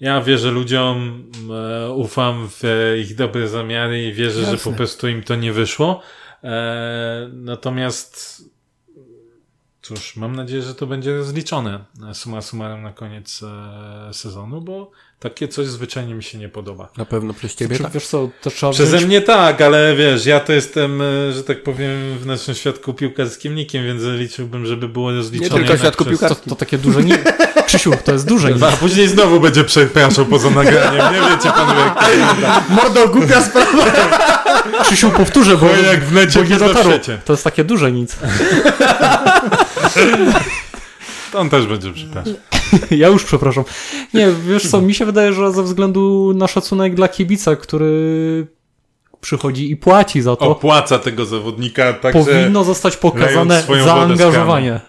[0.00, 2.62] Ja wierzę ludziom, e, ufam w
[3.00, 4.72] ich dobre zamiary i wierzę, że Jasne.
[4.72, 6.02] po prostu im to nie wyszło.
[6.44, 8.44] E, natomiast
[9.82, 14.90] cóż, mam nadzieję, że to będzie zliczone e, summa summarum na koniec e, sezonu, bo
[15.20, 16.88] takie coś zwyczajnie mi się nie podoba.
[16.96, 17.92] Na pewno przez ciebie Czy, tak.
[17.92, 21.44] wiesz co, to trzeba Przeze wziąć, mnie tak, ale wiesz, ja to jestem, e, że
[21.44, 25.48] tak powiem, w naszym świadku piłkarskim nikiem, więc liczyłbym, żeby było rozliczone.
[25.50, 26.44] tylko jednak świadku przez- piłkarskim.
[26.44, 27.18] to, to takie duże nie...
[27.66, 28.66] Krzysiu, to jest duże nie.
[28.66, 32.06] A później znowu będzie przepraszał poza nagraniem, nie wiecie panowie jak to.
[32.74, 33.84] Mordo, głupia sprawa.
[34.82, 36.92] Krzysiu, powtórzę, bo, Bo jak w necie bo nie nie dotarło.
[37.24, 38.16] To jest takie duże nic.
[41.32, 42.34] To on też będzie przepraszał.
[42.90, 43.64] Ja już przepraszam.
[44.14, 48.46] Nie, wiesz co, mi się wydaje, że ze względu na szacunek dla kibica, który
[49.20, 52.24] przychodzi i płaci za to, Opłaca tego zawodnika, także...
[52.24, 54.80] powinno zostać pokazane zaangażowanie.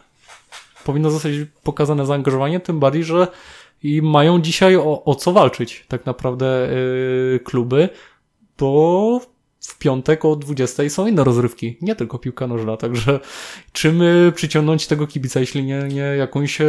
[0.83, 1.31] Powinno zostać
[1.63, 3.27] pokazane zaangażowanie, tym bardziej, że
[3.83, 6.69] i mają dzisiaj o, o co walczyć tak naprawdę
[7.31, 7.89] yy, kluby,
[8.57, 9.21] bo
[9.61, 13.19] w piątek o 20 są inne rozrywki, nie tylko piłka nożna, także
[13.71, 16.65] czym y, przyciągnąć tego kibica, jeśli nie, nie jakąś e,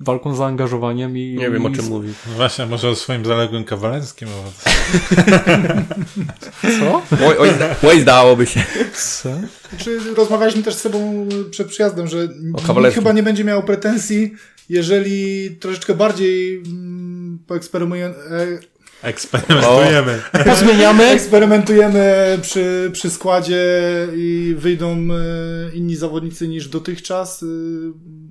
[0.00, 1.36] walką z zaangażowaniem i...
[1.38, 2.12] Nie wiem o i czym z- mówi.
[2.28, 4.28] No właśnie, może o swoim zaległym kawalerskim.
[6.80, 7.02] Co?
[7.26, 7.50] Oj, oj,
[7.88, 8.64] oj zdałoby się.
[8.94, 9.28] Co?
[9.78, 12.28] Czy rozmawialiśmy też z sobą przed przyjazdem, że
[12.94, 14.34] chyba nie będzie miał pretensji,
[14.68, 17.38] jeżeli troszeczkę bardziej mm,
[19.02, 20.22] Eksperymentujemy.
[20.44, 21.04] Pozmieniamy.
[21.04, 23.62] eksperymentujemy przy, przy składzie
[24.16, 27.42] i wyjdą e, inni zawodnicy niż dotychczas.
[27.42, 27.46] e,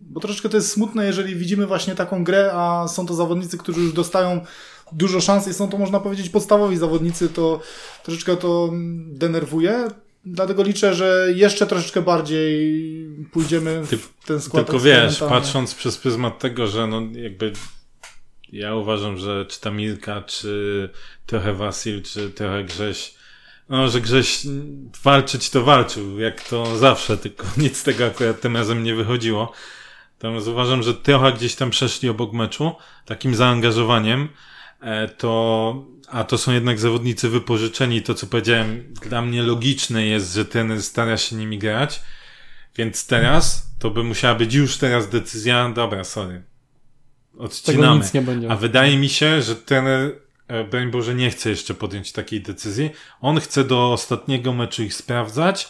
[0.01, 3.81] Bo troszeczkę to jest smutne, jeżeli widzimy właśnie taką grę, a są to zawodnicy, którzy
[3.81, 4.45] już dostają
[4.91, 7.59] dużo szans i są to, można powiedzieć, podstawowi zawodnicy, to
[8.03, 9.87] troszeczkę to mm, denerwuje.
[10.25, 12.85] Dlatego liczę, że jeszcze troszeczkę bardziej
[13.31, 14.65] pójdziemy w ten skład.
[14.65, 17.53] Tylko wiesz, patrząc przez pryzmat tego, że no jakby
[18.51, 20.89] ja uważam, że czy ta Milka, czy
[21.25, 23.15] trochę Wasil, czy trochę Grześ,
[23.69, 24.41] no, że Grześ
[25.03, 29.51] walczyć to walczył, jak to zawsze, tylko nic z tego akurat tym razem nie wychodziło.
[30.13, 32.75] Natomiast uważam, że trochę gdzieś tam przeszli obok meczu,
[33.05, 34.29] takim zaangażowaniem,
[34.81, 40.33] e, to, a to są jednak zawodnicy wypożyczeni, to co powiedziałem, dla mnie logiczne jest,
[40.33, 42.01] że trener stara się nimi grać,
[42.75, 46.48] więc teraz to by musiała być już teraz decyzja, dobra, sorry,
[47.39, 47.99] odcinamy.
[47.99, 48.51] nic nie będzie.
[48.51, 50.15] A wydaje mi się, że trener,
[50.47, 52.89] e, broń Boże, nie chce jeszcze podjąć takiej decyzji.
[53.21, 55.69] On chce do ostatniego meczu ich sprawdzać,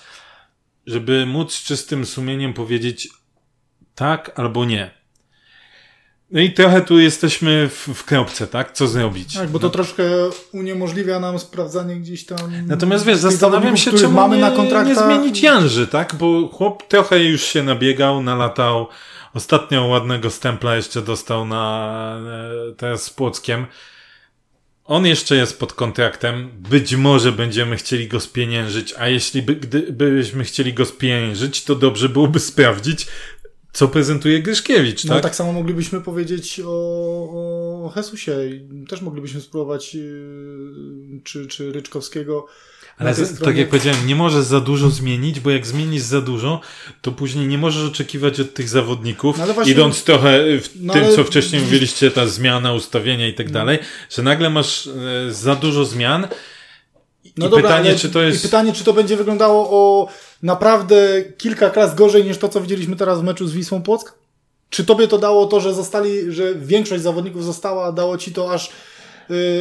[0.86, 3.10] żeby móc czystym sumieniem powiedzieć
[3.96, 5.00] tak albo nie.
[6.32, 8.72] No i trochę tu jesteśmy w, w kropce, tak?
[8.72, 9.34] Co zrobić?
[9.34, 10.04] Tak, bo to troszkę
[10.54, 12.38] uniemożliwia nam sprawdzanie gdzieś tam.
[12.68, 14.88] Natomiast wiesz, zastanawiam się, czemu mamy nie, na kontraktach.
[14.88, 16.16] nie zmienić Janży, tak?
[16.16, 18.88] Bo chłop trochę już się nabiegał, nalatał.
[19.34, 22.20] Ostatnio ładnego stempla jeszcze dostał na
[22.70, 23.66] e, teraz z Płockiem.
[24.86, 26.50] On jeszcze jest pod kontraktem.
[26.70, 32.10] Być może będziemy chcieli go spieniężyć, a jeśli by, gdybyśmy chcieli go spieniężyć, to dobrze
[32.10, 33.08] byłoby sprawdzić,
[33.74, 35.24] co prezentuje Gryszkiewicz, No tak?
[35.24, 38.32] tak samo moglibyśmy powiedzieć o, o Jesusie.
[38.50, 42.48] I Też moglibyśmy spróbować yy, czy, czy Ryczkowskiego.
[43.00, 43.60] Ale z, tak stronie.
[43.60, 46.62] jak powiedziałem, nie możesz za dużo zmienić, bo jak zmienisz za dużo,
[47.02, 51.04] to później nie możesz oczekiwać od tych zawodników, No właśnie- idąc trochę w No tym,
[51.04, 53.80] ale- co wcześniej mówiliście, ta zmiana, ustawienia i tak dalej,
[54.10, 54.92] że nagle masz e,
[55.34, 56.28] za dużo zmian
[57.26, 58.40] i No dobra, pytanie, ale- czy to jest...
[58.40, 60.08] I pytanie, czy to będzie wyglądało o
[60.44, 64.14] naprawdę kilka klas gorzej niż to, co widzieliśmy teraz w meczu z Wisłą Płock?
[64.70, 68.70] Czy tobie to dało to, że zostali, że większość zawodników została, dało ci to aż,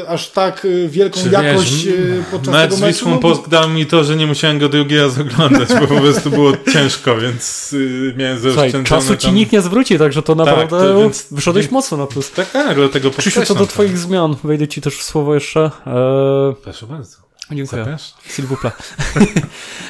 [0.08, 2.86] aż tak y, wielką Czy jakość wiesz, y, podczas mecz tego meczu?
[2.86, 6.52] Wisłą No, mi to, że nie musiałem go drugi raz oglądać, bo po prostu było
[6.72, 9.34] ciężko, więc y, miałem zaoszczędzone czasu ci tam...
[9.34, 12.30] nikt nie zwróci, także to naprawdę to więc- wyszedłeś mocno na plus.
[12.30, 13.66] Tak, tak, dlatego Krzysiu, co do to.
[13.66, 15.60] twoich zmian, wejdę ci też w słowo jeszcze.
[15.86, 17.27] Eee, Proszę bardzo.
[17.52, 17.84] Dziękuję.
[17.84, 18.14] Zapiesz?
[18.30, 18.72] S'il vous plaît.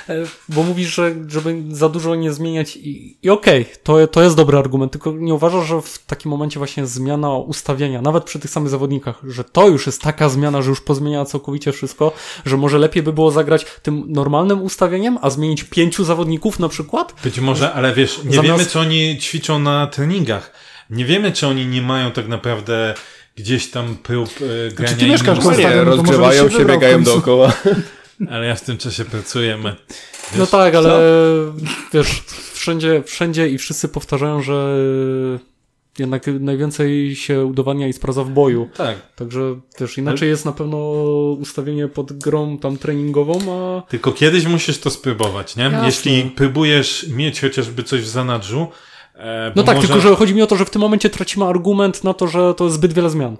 [0.09, 0.15] E,
[0.49, 4.59] Bo mówisz, że żeby za dużo nie zmieniać i, i okej, to, to jest dobry
[4.59, 8.71] argument, tylko nie uważasz, że w takim momencie właśnie zmiana ustawienia, nawet przy tych samych
[8.71, 12.13] zawodnikach, że to już jest taka zmiana, że już pozmienia całkowicie wszystko,
[12.47, 17.15] że może lepiej by było zagrać tym normalnym ustawieniem, a zmienić pięciu zawodników na przykład?
[17.25, 20.53] Być może, ale wiesz, nie Zamiast- wiemy, czy oni ćwiczą na treningach.
[20.91, 22.95] Nie wiemy, czy oni nie mają tak naprawdę
[23.39, 24.29] gdzieś tam prób
[24.69, 24.97] e, grania.
[24.97, 27.53] ty mieszkasz innym w No nie, rozgrzewają się się, biegają dookoła.
[28.31, 29.57] Ale ja w tym czasie pracuję.
[29.57, 29.77] my-
[30.39, 31.01] No tak, ale
[31.93, 32.23] wiesz,
[32.53, 34.79] wszędzie, wszędzie i wszyscy powtarzają, że
[35.99, 38.69] jednak najwięcej się udowadnia i sprawdza w boju.
[38.77, 39.15] Tak.
[39.17, 40.79] Także też inaczej jest na pewno
[41.41, 45.65] ustawienie pod grą tam treningową, a Tylko kiedyś musisz to spróbować, nie?
[45.65, 45.87] Jasne.
[45.87, 48.67] Jeśli próbujesz mieć chociażby coś w zanadrzu,
[49.19, 49.89] e, No tak, może...
[49.89, 52.55] tylko że chodzi mi o to, że w tym momencie tracimy argument na to, że
[52.55, 53.37] to jest zbyt wiele zmian.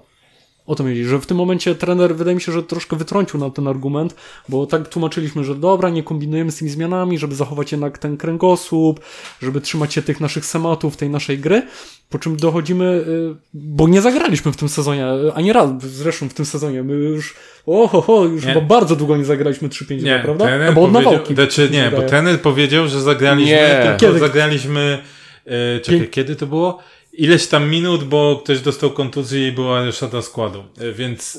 [0.67, 3.51] O to chodzi, że w tym momencie trener wydaje mi się, że troszkę wytrącił nam
[3.51, 4.15] ten argument,
[4.49, 8.99] bo tak tłumaczyliśmy, że dobra, nie kombinujemy z tymi zmianami, żeby zachować jednak ten kręgosłup,
[9.41, 11.61] żeby trzymać się tych naszych schematów, tej naszej gry,
[12.09, 15.05] po czym dochodzimy, y, bo nie zagraliśmy w tym sezonie,
[15.35, 18.53] ani raz zresztą w tym sezonie, my już, oho, ho, już Nie.
[18.53, 20.71] chyba bardzo długo nie zagraliśmy 3-5, Nie, prawda?
[20.75, 21.33] bo od nawałki.
[21.35, 23.79] znaczy nie, bo trener powiedział, że zagraliśmy, Nie.
[23.83, 24.19] tylko Kiedy?
[24.19, 24.99] zagraliśmy,
[25.45, 26.79] e, czekaj, Pię- kiedy to było?
[27.13, 31.37] Ileś tam minut, bo ktoś dostał kontuzję i była ryszada składu, e, więc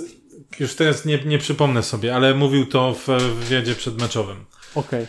[0.61, 4.45] już teraz nie, nie przypomnę sobie, ale mówił to w w wywiadzie przedmeczowym,
[4.75, 5.07] Okej.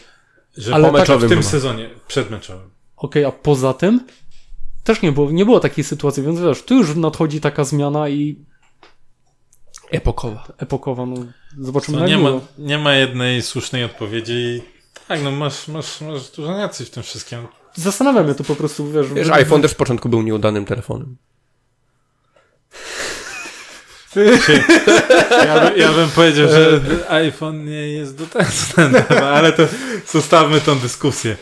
[0.58, 1.42] że Ale tak- w tym chyba.
[1.42, 2.70] sezonie przedmeczowym.
[2.98, 4.06] Okej, a poza tym
[4.84, 8.36] też nie było, nie było takiej sytuacji, więc wiesz, tu już nadchodzi taka zmiana i
[9.92, 10.48] Epokowa.
[10.58, 11.16] epokowa, no
[11.60, 14.62] zobaczymy jak nie, ma, nie ma jednej słusznej odpowiedzi
[15.08, 17.40] tak, no masz, masz, masz dużo racji w tym wszystkim.
[17.76, 19.14] Zastanawiam się to po prostu, wiesz...
[19.14, 21.18] Wiesz, iPhone też z początku był nieudanym telefonem.
[25.46, 29.68] Ja, by, ja bym powiedział, że iPhone nie jest do tego, ale to
[30.08, 31.38] zostawmy tą dyskusję.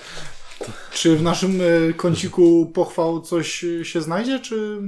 [0.93, 4.81] Czy w naszym y, kąciku pochwał coś się znajdzie, czy,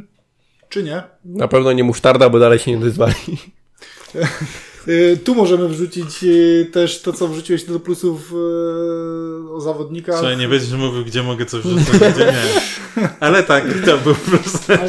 [0.69, 1.03] czy nie?
[1.25, 3.15] Na pewno nie musztarda, bo dalej się nie dozwali.
[4.87, 10.15] Y, Tu możemy wrzucić y, też to, co wrzuciłeś do plusów y, o zawodnikach.
[10.15, 12.43] Słuchaj, nie będziesz mówił, gdzie mogę coś wrzucić, gdzie nie.
[13.19, 14.65] Ale tak, to był plus.
[14.67, 14.81] Tak,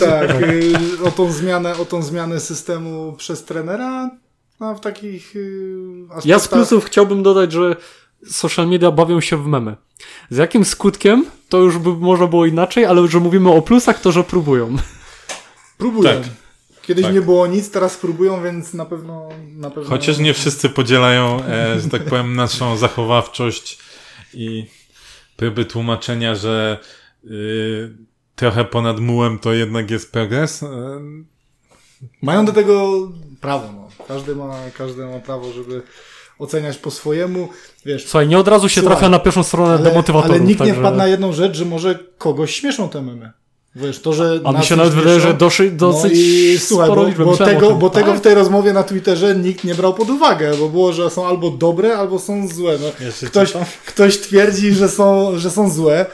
[1.05, 4.11] o tą zmianę, o tą zmianę systemu przez trenera
[4.61, 5.35] no, w takich
[6.09, 6.27] aspektach.
[6.27, 7.77] Ja z plusów chciałbym dodać, że
[8.27, 9.77] social media bawią się w memy.
[10.31, 14.13] Z jakim skutkiem, to już by można było inaczej, ale że mówimy o plusach, to
[14.13, 14.77] że próbują.
[15.79, 16.11] Próbują.
[16.11, 16.42] Tak.
[16.83, 17.15] Kiedyś Tak.
[17.15, 19.91] nie było nic, teraz próbują, więc na pewno na pewno.
[19.91, 23.79] Chociaż nie wszyscy podzielają, e, że tak powiem, naszą zachowawczość
[24.35, 24.67] i
[25.37, 26.79] próby tłumaczenia, że
[27.25, 27.97] y,
[28.37, 30.63] trochę ponad mułem to jednak jest progres.
[30.63, 30.69] E,
[32.23, 32.93] Mają do tego
[33.41, 33.89] prawo, no.
[34.09, 35.83] Każdy ma, każdy ma prawo, żeby
[36.39, 37.49] oceniać po swojemu.
[37.87, 40.37] Wiesz, Słuchaj, nie od razu się Słuchaj, trafia na pierwszą stronę ale, demotywatorów.
[40.37, 43.33] ale nikt nie także- wpadł na jedną rzecz, że może kogoś śmieszą te memy.
[43.77, 47.07] Wiesz, to, że A mi się nawet wydaje, że doszy, dosyć no i słuchaj, sporo
[47.19, 47.79] bo, bo, tego, tym.
[47.79, 48.19] bo tego Tak.
[48.19, 51.51] w tej rozmowie na Twitterze nikt nie brał pod uwagę, bo było, że są albo
[51.51, 52.79] dobre, albo są złe.
[52.81, 53.53] No, ktoś,
[53.87, 56.07] ktoś twierdzi, że są, że są złe,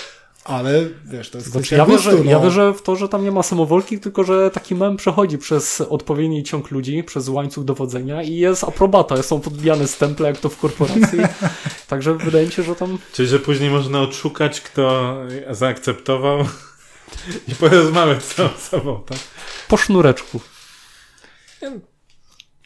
[0.44, 2.30] ale wiesz, to jest Znaczy, ja, gustu, wierzę, no.
[2.30, 5.80] ja wierzę w to, że tam nie ma samowolki, tylko że taki mem przechodzi przez
[5.80, 10.56] odpowiedni ciąg ludzi, przez łańcuch dowodzenia i jest aprobata, są podbijane stemple, jak to w
[10.56, 11.18] korporacji.
[11.88, 15.16] Także wydaje mi się, że tam Czyli, że później można odszukać, kto
[15.50, 16.44] zaakceptował
[17.48, 19.18] i porozmawiać z tą osobą, tak?
[19.68, 20.40] po sznureczku.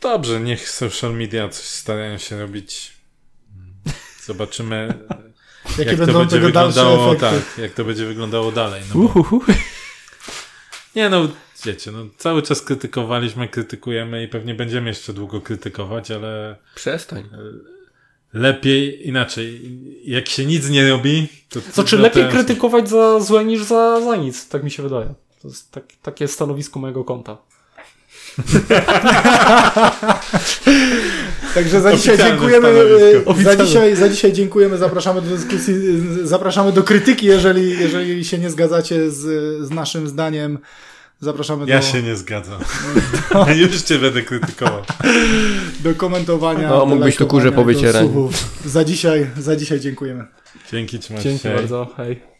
[0.00, 2.92] Dobrze, niech social media coś starają się robić.
[4.24, 4.94] Zobaczymy,
[5.78, 8.82] Jakie jak to będą będzie tego dalsze wyglądało, tak, jak to będzie wyglądało dalej.
[8.94, 9.40] No bo,
[10.96, 11.28] nie no,
[11.64, 17.28] wiecie, no, cały czas krytykowaliśmy, krytykujemy i pewnie będziemy jeszcze długo krytykować, ale Przestań.
[18.32, 19.60] Lepiej inaczej.
[20.04, 21.60] Jak się nic nie robi, to...
[21.72, 25.14] Znaczy, no lepiej to- krytykować za złe niż za, za nic, tak mi się wydaje.
[25.42, 27.36] To jest tak, takie stanowisko mojego konta.
[31.54, 32.68] Także za dzisiaj dziękujemy.
[33.38, 35.74] e, Za dzisiaj, za dzisiaj dziękujemy, zapraszamy do dyskusji,
[36.22, 39.18] zapraszamy do krytyki, jeżeli, jeżeli się nie zgadzacie z,
[39.66, 40.58] z naszym zdaniem.
[41.22, 42.60] Zapraszamy Ja do, się nie zgadzam.
[43.62, 44.82] Już cię będę krytykował.
[45.80, 46.68] do komentowania.
[46.68, 48.08] No, do mógłbyś tu kurze lajkowania, po do wycieraniu.
[48.12, 48.60] słuchów.
[48.64, 50.24] Za dzisiaj, za dzisiaj dziękujemy.
[50.72, 51.54] Dzięki, trzymajcie Dzięki się.
[51.54, 52.31] bardzo, hej.